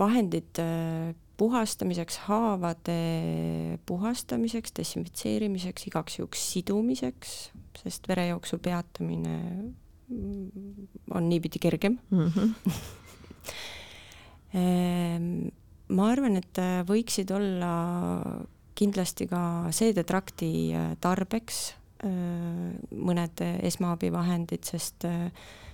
[0.00, 7.34] vahendid äh, puhastamiseks, haavade puhastamiseks, desinfitseerimiseks, igaks juhuks sidumiseks,
[7.80, 9.38] sest verejooksu peatamine
[11.14, 12.32] on niipidi kergem mm.
[14.54, 15.50] -hmm.
[15.88, 17.72] ma arvan, et võiksid olla
[18.74, 20.52] kindlasti ka seedetrakti
[21.00, 25.73] tarbeks mõned esmaabivahendid, sest äh, Äh,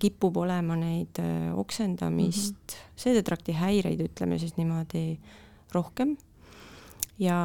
[0.00, 2.96] kipub olema neid äh, oksendamist mm, -hmm.
[2.96, 5.18] seedetrakti häireid, ütleme siis niimoodi,
[5.72, 6.16] rohkem.
[7.18, 7.36] ja,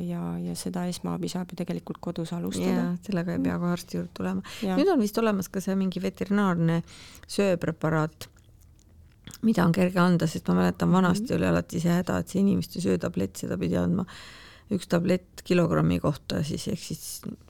[0.00, 2.96] ja, ja seda esmaabi saab ju tegelikult kodus alustada.
[3.02, 4.42] sellega ei pea kohe arsti juurde tulema.
[4.62, 6.82] nüüd on vist olemas ka see mingi veterinaarne
[7.28, 8.28] sööpreparaat,
[9.42, 11.36] mida on kerge anda, sest ma mäletan, vanasti mm -hmm.
[11.36, 14.04] oli alati see häda, et see inimeste söötablett, seda pidi andma
[14.74, 17.04] üks tablett kilogrammi kohta, siis ehk siis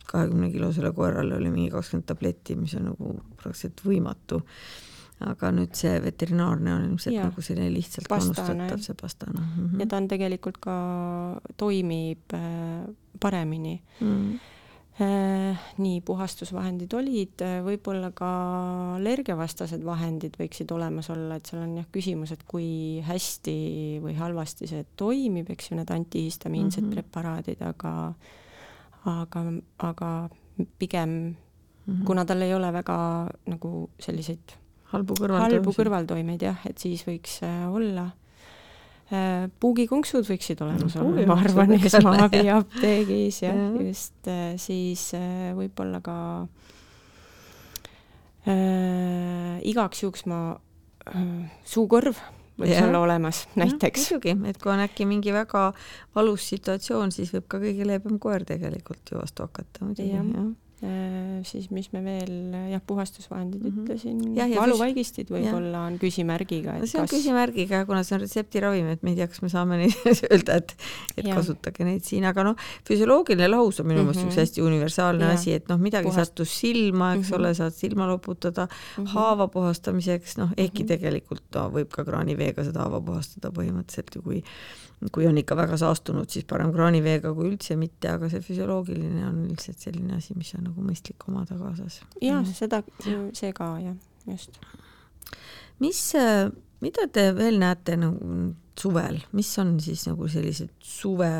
[0.08, 4.42] kahekümne kilosele koerale oli mingi kakskümmend tabletti, mis on nagu praktiliselt võimatu.
[5.18, 7.24] aga nüüd see veterinaarne on ilmselt ja.
[7.26, 9.48] nagu selline lihtsalt kannustatav, see pastane mm.
[9.56, 9.80] -hmm.
[9.80, 10.76] ja ta on tegelikult ka,
[11.56, 12.86] toimib äh,
[13.20, 14.06] paremini mm.
[14.06, 14.54] -hmm
[14.98, 18.28] nii puhastusvahendid olid, äh, võib-olla ka
[18.96, 23.56] allergiavastased vahendid võiksid olemas olla, et seal on jah küsimus, et kui hästi
[24.02, 26.94] või halvasti see toimib, eks ju, need antihistamiinsed mm -hmm.
[26.98, 27.92] preparaadid, aga
[29.08, 29.44] aga,
[29.78, 30.10] aga
[30.78, 31.34] pigem mm,
[31.86, 32.04] -hmm.
[32.04, 34.56] kuna tal ei ole väga nagu selliseid
[34.92, 38.10] halbu kõrvaltoimeid, halbu kõrvaltoimeid jah, et siis võiks äh, olla
[39.12, 39.48] äh,.
[39.60, 45.50] puugikonksud võiksid olemas no, olla, ma arvan, esmaabi apteegis jah ja., just äh, siis äh,
[45.58, 46.16] võib-olla ka
[48.48, 50.42] äh, igaks juhuks ma
[51.08, 51.24] äh,
[51.68, 52.20] suukorv
[52.58, 52.86] võiks ja.
[52.88, 54.08] olla olemas näiteks.
[54.10, 55.68] muidugi, et kui on äkki mingi väga
[56.16, 60.67] valus situatsioon, siis võib ka kõige leebem koer tegelikult ju vastu hakata muidugi, jah Äh,
[61.48, 62.30] siis mis me veel,
[62.70, 63.84] jah, puhastusvahendid mm -hmm.
[63.84, 68.86] ütlesin, Ja, valuvaigistid võib-olla on küsimärgiga, no see on kas küsimärgiga, kuna see on retseptiravim,
[68.92, 69.94] et me ei tea, kas me saame neid
[70.32, 70.76] öelda, et,
[71.16, 71.36] et Jah.
[71.36, 72.56] kasutage neid siin, aga noh,
[72.88, 74.28] füsioloogiline lahus on minu meelest Mhm.
[74.28, 75.34] üks hästi universaalne Jah.
[75.34, 77.40] asi, et noh, midagi Puhast- sattus silma, eks Mhm.
[77.40, 79.06] ole, saad silma loputada Mhm.
[79.06, 80.88] haava puhastamiseks, noh, ehkki Mhm.
[80.88, 84.42] tegelikult no, võib ka kraaniveega seda haava puhastada põhimõtteliselt ju kui
[85.12, 89.44] kui on ikka väga saastunud, siis parem kraaniveega kui üldse mitte, aga see füsioloogiline on
[89.46, 92.00] üldiselt selline asi, mis on nagu mõistlik omada kaasas.
[92.20, 92.52] Mhm.
[92.52, 92.82] seda,
[93.32, 93.94] see ka jah,
[94.26, 94.58] just.
[95.78, 96.00] mis,
[96.80, 101.30] mida te veel näete nagu suvel, mis on siis nagu sellised suve,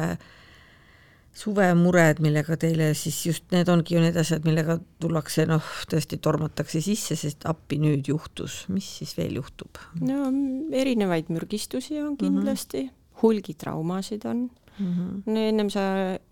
[1.38, 6.82] suvemured, millega teile siis just need ongi ju need asjad, millega tullakse noh, tõesti tormatakse
[6.82, 12.84] sisse, sest appi nüüd juhtus, mis siis veel juhtub no m- erinevaid mürgistusi on kindlasti
[12.84, 12.94] mm, -hmm.
[13.22, 14.50] Hulgitraumasid on.
[14.78, 14.94] mm?
[14.94, 15.22] -hmm.
[15.26, 15.80] no ennem sa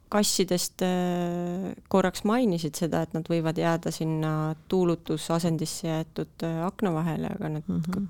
[0.09, 7.33] kassidest äh, korraks mainisid seda, et nad võivad jääda sinna tuulutusasendisse jäetud äh, akna vahele,
[7.35, 7.81] aga nad mm.
[7.81, 8.07] -hmm.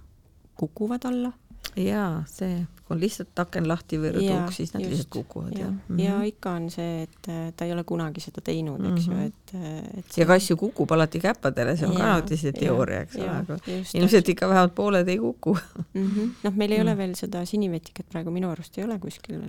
[0.57, 1.33] kukuvad alla.
[1.77, 4.93] Jaa, see, kui on lihtsalt aken lahti rõduk, siis nad just.
[4.93, 8.43] lihtsalt kukuvad ja, ja, ja ikka on see, et äh, ta ei ole kunagi seda
[8.47, 9.17] teinud, eks Mhm.
[9.17, 12.39] ju, et, äh, et ja kass ju kukub alati käpadele, see on ka Jaa, alati
[12.39, 13.59] see teooria, eks ole, aga
[14.01, 15.57] ilmselt ikka vähemalt pooled ei kuku.
[15.95, 16.31] mm -hmm.
[16.45, 16.85] noh, meil ei mm.
[16.85, 16.89] Mm.
[16.89, 19.41] ole veel seda sinivetikat praegu minu arust ei ole kuskil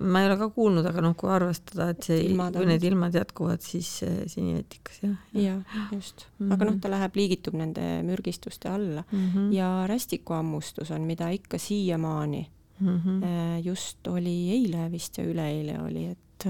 [0.00, 2.22] ma ei ole ka kuulnud, aga noh, kui arvestada, et see,
[2.56, 5.16] kui need ilmad jätkuvad, siis äh, sinivetikas jah.
[5.34, 5.60] jah,
[5.92, 6.54] just mm, -hmm.
[6.54, 9.52] aga noh, ta läheb, liigitub nende mürgistuste alla mm -hmm.
[9.52, 12.42] ja rästikuhammustus on, mida ikka siiamaani
[12.80, 13.24] mm -hmm.
[13.24, 16.48] äh, just oli eile vist ja üleeile oli, et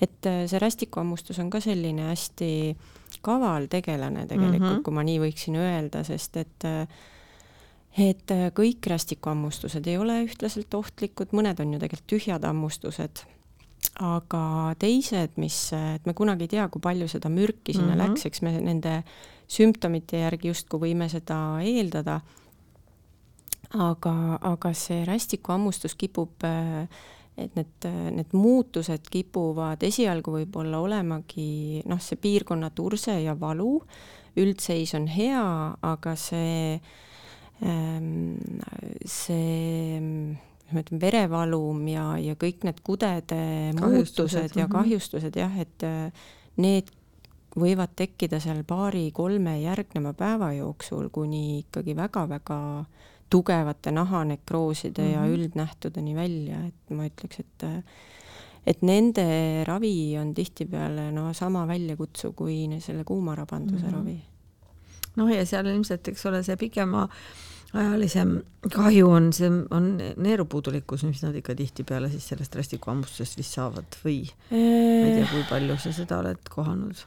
[0.00, 2.76] et äh, see rästikuhammustus on ka selline hästi
[3.22, 4.78] kaval tegelane tegelikult mm.
[4.78, 4.82] -hmm.
[4.82, 6.88] kui ma nii võiksin öelda, sest et äh,
[7.98, 13.22] et äh, kõik rästikuhammustused ei ole ühtlaselt ohtlikud, mõned on ju tegelikult tühjad hammustused,
[14.04, 18.00] aga teised, mis, et me kunagi ei tea, kui palju seda mürki sinna mm.
[18.00, 18.10] -hmm.
[18.10, 19.02] läks, eks me nende
[19.48, 22.20] sümptomite järgi justkui võime seda eeldada
[23.74, 26.44] aga, aga see rästikuhammustus kipub,
[27.36, 33.80] et need, need muutused kipuvad esialgu võib-olla olemagi noh, see piirkonna turse ja valu,
[34.36, 35.44] üldseis on hea,
[35.84, 36.78] aga see,
[39.04, 39.96] see
[40.66, 43.40] ma ütlen, verevalum ja, ja kõik need kudede
[43.78, 44.72] muutused ja mhm.
[44.72, 45.86] kahjustused jah, et
[46.60, 46.92] need
[47.56, 52.58] võivad tekkida seal paari-kolme järgneva päeva jooksul kuni ikkagi väga-väga
[53.30, 55.12] tugevate nahanekrooside mm -hmm.
[55.12, 55.30] ja Mhm.
[55.34, 57.84] üldnähtudeni välja, et ma ütleks, et
[58.66, 63.94] et nende ravi on tihtipeale no sama väljakutsuv kui selle kuumarabanduse mm -hmm.
[63.94, 64.22] ravi.
[65.16, 68.42] noh, ja seal ilmselt, eks ole, see pikemaajalisem
[68.74, 74.28] kahju on see, on neerupuudulikkus, mis nad ikka tihtipeale siis sellest rästikuhammustusest vist saavad või
[74.50, 77.06] ma ei tea, kui palju sa seda oled kohanud?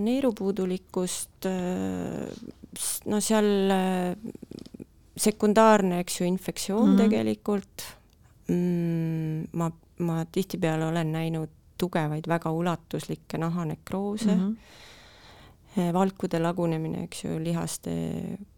[0.00, 1.46] neerupuudulikkust,
[3.06, 3.44] no seal
[5.18, 7.02] sekundaarne, eks ju, infektsioon mm -hmm.
[7.02, 7.84] tegelikult
[8.48, 9.48] mm,.
[9.52, 14.56] ma, ma tihtipeale olen näinud tugevaid, väga ulatuslikke nahanekroose mm,
[15.76, 15.92] -hmm.
[15.92, 17.92] valkude lagunemine, eks ju, lihaste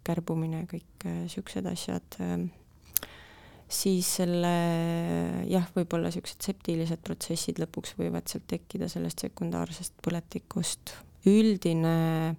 [0.04, 2.18] kärbumine, kõik siuksed asjad.
[3.68, 4.54] siis selle
[5.46, 10.94] jah, võib-olla siuksed septilised protsessid lõpuks võivad sealt tekkida sellest sekundaarsest põletikust.
[11.26, 12.36] üldine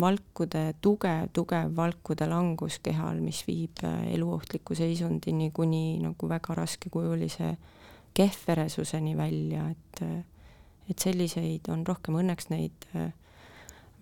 [0.00, 7.54] valkude tugev, tugev valkude langus kehal, mis viib eluohtliku seisundini kuni nagu väga raskekujulise
[8.14, 10.04] kehvveresuseni välja, et
[10.90, 12.86] et selliseid on rohkem, õnneks neid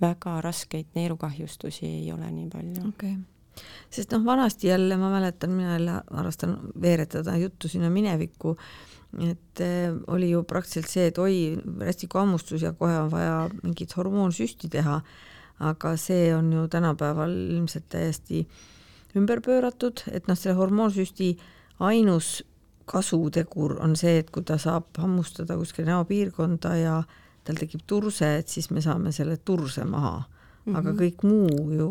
[0.01, 2.89] väga raskeid neerukahjustusi ei ole nii palju.
[2.89, 3.65] okei okay.
[3.91, 8.57] sest noh, vanasti jälle ma mäletan, mina jälle harrastan veeretada juttu sinna minevikku,
[9.31, 11.35] et äh, oli ju praktiliselt see, et oi,
[11.81, 15.01] rästikuhammustus ja kohe on vaja mingit hormoonsüsti teha
[15.61, 18.45] aga see on ju tänapäeval ilmselt täiesti
[19.17, 21.33] ümber pööratud, et noh, selle hormoonsüsti
[21.81, 22.43] ainus
[22.89, 26.99] kasutegur on see, et kui ta saab hammustada kuskil näopiirkonda ja
[27.45, 30.73] tal tekib turse, et siis me saame selle turse maha mm.
[30.73, 30.79] -hmm.
[30.79, 31.89] aga kõik muu ju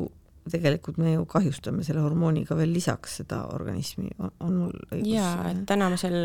[0.52, 5.12] tegelikult me ju kahjustame selle hormooniga veel lisaks seda organismi, on mul õigus?
[5.12, 6.18] jaa, et tänasel,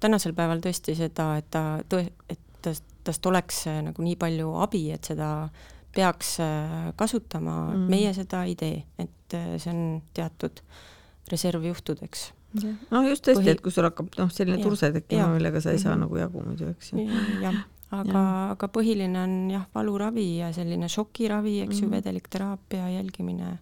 [0.00, 5.04] tänasel päeval tõesti seda, et ta et tast, tast oleks nagu nii palju abi, et
[5.12, 5.48] seda
[5.94, 6.36] peaks
[6.96, 10.62] kasutama mm., meie seda ei tee, et see on teatud
[11.30, 12.30] reservjuhtudeks.
[12.90, 15.74] no just tõesti Põhi..., et kui sul hakkab noh, selline ja, turse tekkima, millega sa
[15.74, 16.06] ei saa mm -hmm.
[16.06, 17.06] nagu jagu muidu, eks ju.
[17.42, 17.58] jah,
[17.90, 18.22] aga,
[18.56, 21.84] aga põhiline on jah, valuravi ja selline šokiravi, eks mm -hmm.
[21.84, 23.58] ju, vedelikteraapia jälgimine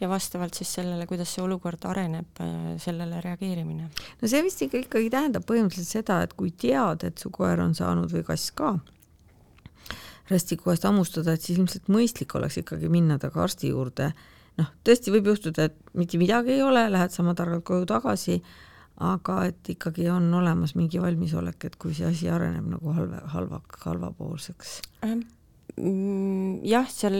[0.00, 2.40] ja vastavalt siis sellele, kuidas see olukord areneb,
[2.76, 3.90] sellele reageerimine.
[4.22, 7.74] no see vist ikka ikkagi tähendab põhimõtteliselt seda, et kui tead, et su koer on
[7.74, 8.99] saanud või kass ka rästiku
[10.30, 14.12] käest hammustada, et siis ilmselt mõistlik oleks ikkagi minna temaga arsti juurde.
[14.60, 18.42] noh, tõesti võib juhtuda, et mitte midagi ei ole, lähed sama targalt koju tagasi,
[19.00, 23.62] aga et ikkagi on olemas mingi valmisolek, et kui see asi areneb nagu halva, halva,
[23.86, 24.80] halvapoolseks
[25.78, 27.16] Mm, jah, seal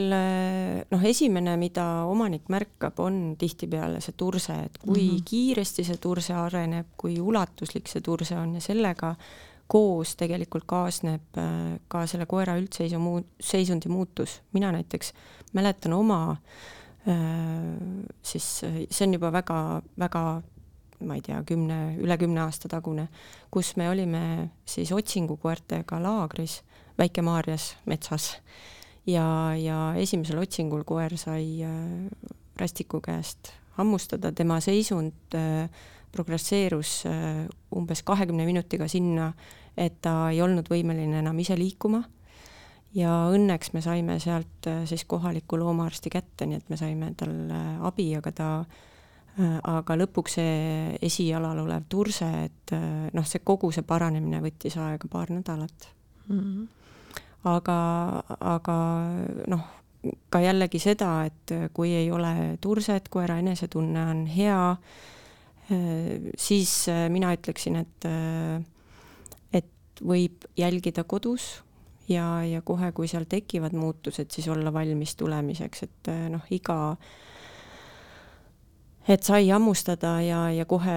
[0.90, 5.22] noh, esimene, mida omanik märkab, on tihtipeale see turse, et kui mm -hmm.
[5.24, 9.14] kiiresti see turse areneb, kui ulatuslik see turse on ja sellega
[9.70, 14.40] koos tegelikult kaasneb äh, ka selle koera üldseisu muu-, seisundi muutus.
[14.52, 15.12] mina näiteks
[15.52, 16.22] mäletan oma
[17.08, 17.18] äh,
[18.22, 18.48] siis,
[18.90, 20.24] see on juba väga, väga
[21.06, 23.06] ma ei tea, kümne, üle kümne aasta tagune,
[23.50, 26.60] kus me olime siis otsingukoertega laagris
[27.00, 28.34] Väike-Maarjas metsas
[29.08, 29.24] ja,
[29.56, 35.70] ja esimesel otsingul koer sai äh, rästiku käest hammustada, tema seisund äh,
[36.12, 37.44] progresseerus äh,
[37.76, 39.32] umbes kahekümne minutiga sinna,
[39.76, 42.02] et ta ei olnud võimeline enam ise liikuma
[42.94, 48.08] ja õnneks me saime sealt siis kohaliku loomaarsti kätte, nii et me saime talle abi,
[48.18, 48.48] aga ta
[49.40, 52.74] aga lõpuks see esijalal olev turse, et
[53.14, 55.86] noh, see kogu see paranemine võttis aega paar nädalat
[56.26, 56.40] mm.
[56.40, 56.66] -hmm
[57.48, 57.78] aga,
[58.40, 58.76] aga
[59.50, 59.68] noh,
[60.32, 64.60] ka jällegi seda, et kui ei ole turset, koera enesetunne on hea,
[65.70, 66.72] siis
[67.12, 68.06] mina ütleksin, et,
[69.54, 71.60] et võib jälgida kodus
[72.10, 77.29] ja, ja kohe, kui seal tekivad muutused, siis olla valmis tulemiseks, et noh, iga äh,
[79.08, 80.94] et sai hammustada ja, ja kohe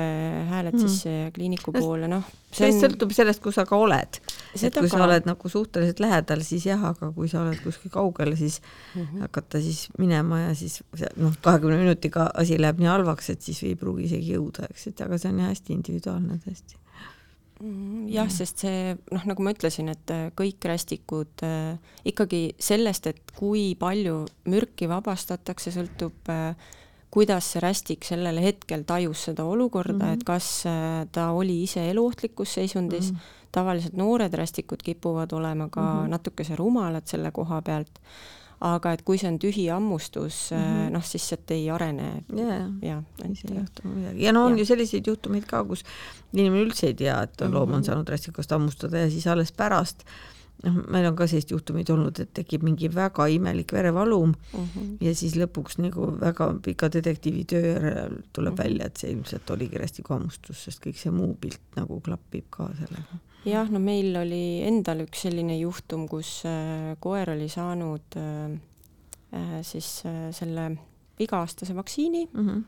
[0.50, 0.82] hääled mm.
[0.84, 2.26] sisse ja kliiniku poole, noh.
[2.52, 2.82] see on...
[2.82, 4.20] sõltub sellest, kus sa ka oled.
[4.20, 4.92] et kui ka...
[4.92, 9.02] sa oled nagu suhteliselt lähedal, siis jah, aga kui sa oled kuskil kaugel, siis mm
[9.02, 9.26] -hmm.
[9.28, 10.82] hakata siis minema ja siis
[11.16, 15.02] noh, kahekümne minutiga asi läheb nii halvaks, et siis ei pruugi isegi jõuda, eks, et
[15.02, 16.76] aga see on jah hästi individuaalne tõesti
[17.62, 23.08] mm, jah, sest see noh, nagu ma ütlesin, et äh, kõik rästikud äh, ikkagi sellest,
[23.08, 26.56] et kui palju mürki vabastatakse, sõltub äh,
[27.14, 30.14] kuidas see rästik sellel hetkel tajus seda olukorda mm, -hmm.
[30.14, 33.50] et kas äh, ta oli ise eluohtlikus seisundis mm, -hmm.
[33.52, 36.10] tavaliselt noored rästikud kipuvad olema ka mm -hmm.
[36.10, 38.00] natukese rumalad selle koha pealt,
[38.62, 40.90] aga et kui see on tühi hammustus mm, -hmm.
[40.94, 43.04] noh, siis sealt ei arene yeah..
[43.62, 44.24] juhtu midagi.
[44.24, 44.58] ja no on ja.
[44.58, 45.84] ju selliseid juhtumeid ka, kus
[46.34, 47.84] inimene üldse ei tea, et loom on mhm.
[47.84, 50.34] saanud rästikust hammustada ja siis alles pärast äh,
[50.64, 54.70] noh, meil on ka selliseid juhtumeid olnud, et tekib mingi väga imelik verevalum uh mhm.
[54.76, 55.08] -huh.
[55.08, 58.62] ja siis lõpuks nagu väga pika detektiivitöö järel tuleb uh mhm.
[58.62, 58.64] -huh.
[58.64, 63.20] välja, et see ilmselt oligi rästikuhammustus, sest kõik see muu pilt nagu klapib ka sellega.
[63.46, 68.60] jah, no meil oli endal üks selline juhtum, kus äh, koer oli saanud äh,
[69.34, 70.78] äh siis selle
[71.20, 72.50] iga-aastase vaktsiini uh mhm.
[72.50, 72.64] -huh.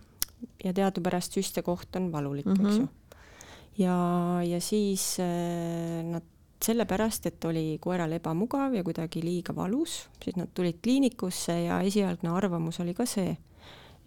[0.63, 2.67] ja teadupärast süste koht on valulik uh, -huh.
[2.67, 2.87] eks ju.
[3.77, 5.17] ja, ja siis
[6.03, 6.23] nad
[6.65, 12.31] sellepärast, et oli koeral ebamugav ja kuidagi liiga valus, siis nad tulid kliinikusse ja esialgne
[12.33, 13.35] arvamus oli ka see,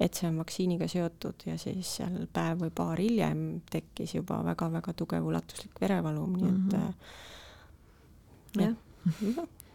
[0.01, 4.95] et see on vaktsiiniga seotud ja siis seal päev või paar hiljem tekkis juba väga-väga
[4.99, 6.83] tugev ulatuslik verevalum, nii et mm -hmm.
[6.83, 7.29] jah
[8.57, 8.73] ja,,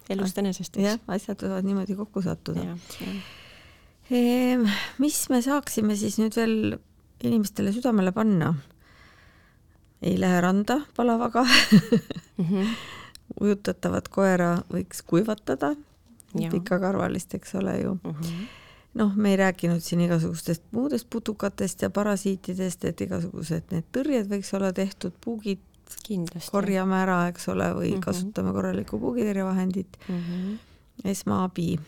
[0.10, 0.78] elust enesest.
[0.82, 2.76] jah, asjad võivad niimoodi kokku sattuda.
[4.14, 4.68] Ehm,
[5.02, 6.78] mis me saaksime siis nüüd veel
[7.24, 8.54] inimestele südamele panna?
[10.04, 11.44] Ei lähe randa palavaga
[12.38, 12.46] mm.
[12.46, 12.68] -hmm.
[13.42, 15.76] ujutatavat koera võiks kuivatada,
[16.52, 18.12] pikakarvalist, eks ole ju mm.
[18.12, 18.48] -hmm.
[18.94, 24.54] noh, me ei rääkinud siin igasugustest muudest putukatest ja parasiitidest, et igasugused need tõrjed võiks
[24.56, 25.60] olla tehtud, puugid
[26.04, 26.52] Kindlasti.
[26.52, 28.06] korjame ära, eks ole, või mm -hmm.
[28.06, 30.16] kasutame korralikku puugitõrjevahendit mm.
[30.16, 30.58] -hmm.
[31.06, 31.80] esmaabi,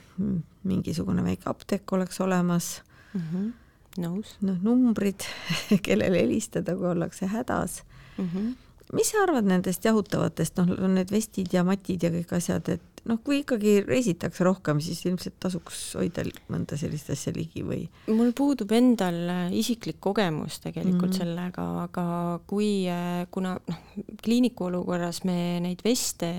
[0.63, 2.82] mingisugune väike apteek oleks olemas
[3.13, 3.22] mm.
[3.22, 3.53] -hmm
[3.97, 4.36] nõus.
[4.41, 5.24] noh, numbrid,
[5.86, 7.84] kellele helistada, kui ollakse hädas
[8.18, 8.30] mm.
[8.30, 8.53] -hmm.
[8.93, 12.95] mis sa arvad nendest jahutavatest, noh, on need vestid ja matid ja kõik asjad, et
[13.09, 17.84] noh, kui ikkagi reisitakse rohkem, siis ilmselt tasuks hoida mõnda sellist asja ligi või?
[18.13, 21.20] mul puudub endal äh, isiklik kogemus tegelikult mm -hmm.
[21.20, 22.05] sellega, aga
[22.47, 23.82] kui, äh, kuna noh,
[24.24, 26.32] kliiniku olukorras me neid veste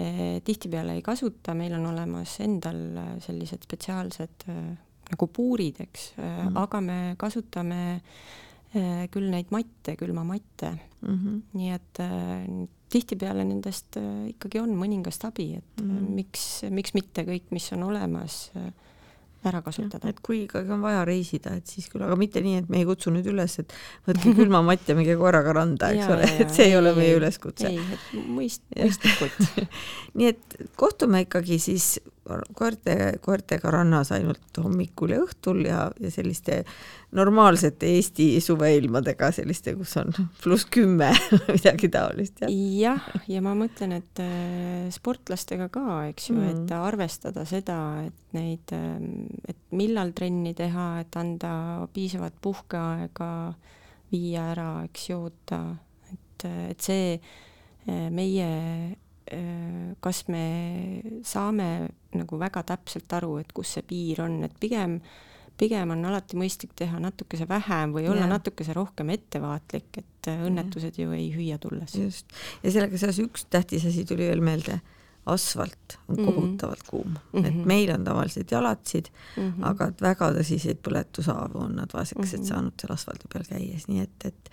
[0.45, 4.49] tihtipeale ei kasuta, meil on olemas endal äh, sellised spetsiaalsed
[5.07, 6.59] nagu puurid, eks mm, -hmm.
[6.59, 8.01] aga me kasutame
[9.11, 10.73] küll neid matte, külmamatte
[11.07, 11.19] mm.
[11.19, 11.43] -hmm.
[11.59, 12.49] nii et äh,
[12.93, 16.11] tihtipeale nendest äh, ikkagi on mõningast abi, et mm -hmm.
[16.21, 18.51] miks, miks mitte kõik, mis on olemas,
[19.47, 20.09] ära kasutada.
[20.09, 22.89] et kui ikkagi on vaja reisida, et siis küll, aga mitte nii, et me ei
[22.89, 23.73] kutsu nüüd üles, et
[24.09, 27.71] võtke külmamatt ja minge korraga randa, eks ole, et see ei, ei ole meie üleskutse.
[27.71, 29.71] ei, et mõist-, mõistlikult
[30.19, 31.97] nii et kohtume ikkagi siis
[32.57, 36.63] koerte, koertega rannas ainult hommikul ja õhtul ja, ja selliste
[37.17, 40.13] normaalsete Eesti suveilmadega, selliste, kus on
[40.43, 41.13] pluss kümme
[41.55, 42.43] midagi taolist.
[42.43, 47.79] jah, jah, ja ma mõtlen, et äh, sportlastega ka, eks ju mm., et arvestada seda,
[48.07, 51.55] et neid, ähm, et millal trenni teha, et anda
[51.95, 53.33] piisavat puhkeaega,
[54.13, 55.57] viia ära, eks ju, et,
[56.45, 58.95] et see äh, meie äh,
[60.01, 60.43] kas me
[61.27, 65.17] saame nagu väga täpselt aru, et kus see piir on, et pigem äh,
[65.59, 68.31] pigem on alati mõistlik teha natukese vähem või olla ja.
[68.31, 71.97] natukese rohkem ettevaatlik, et äh, õnnetused ju ei hüüa tulles.
[71.97, 74.79] just, ja sellega seoses üks tähtis asi tuli veel meelde,
[75.27, 76.27] asfalt on mhm.
[76.29, 77.47] kohutavalt kuum mm, -hmm.
[77.47, 77.69] et mhm.
[77.69, 79.67] meil on tavaliselt jalatsid mm, -hmm.
[79.71, 82.49] aga et väga tõsiseid põletushaavu on nad vaesekesed mm -hmm.
[82.49, 84.51] saanud seal asfaldi peal käies, nii et, et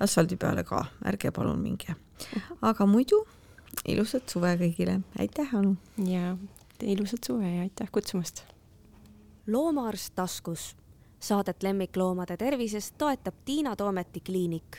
[0.00, 1.94] asfaldi peale ka, ärge palun minge.
[1.94, 2.58] Mhm.
[2.62, 3.26] aga muidu
[3.88, 5.76] ilusat suve kõigile, aitäh Anu!
[6.06, 6.36] ja
[6.82, 8.44] ilusat suve ja aitäh kutsumast!
[9.46, 10.76] loomaarst taskus.
[11.20, 14.76] Saadet lemmikloomade tervisest toetab Tiina Toometi kliinik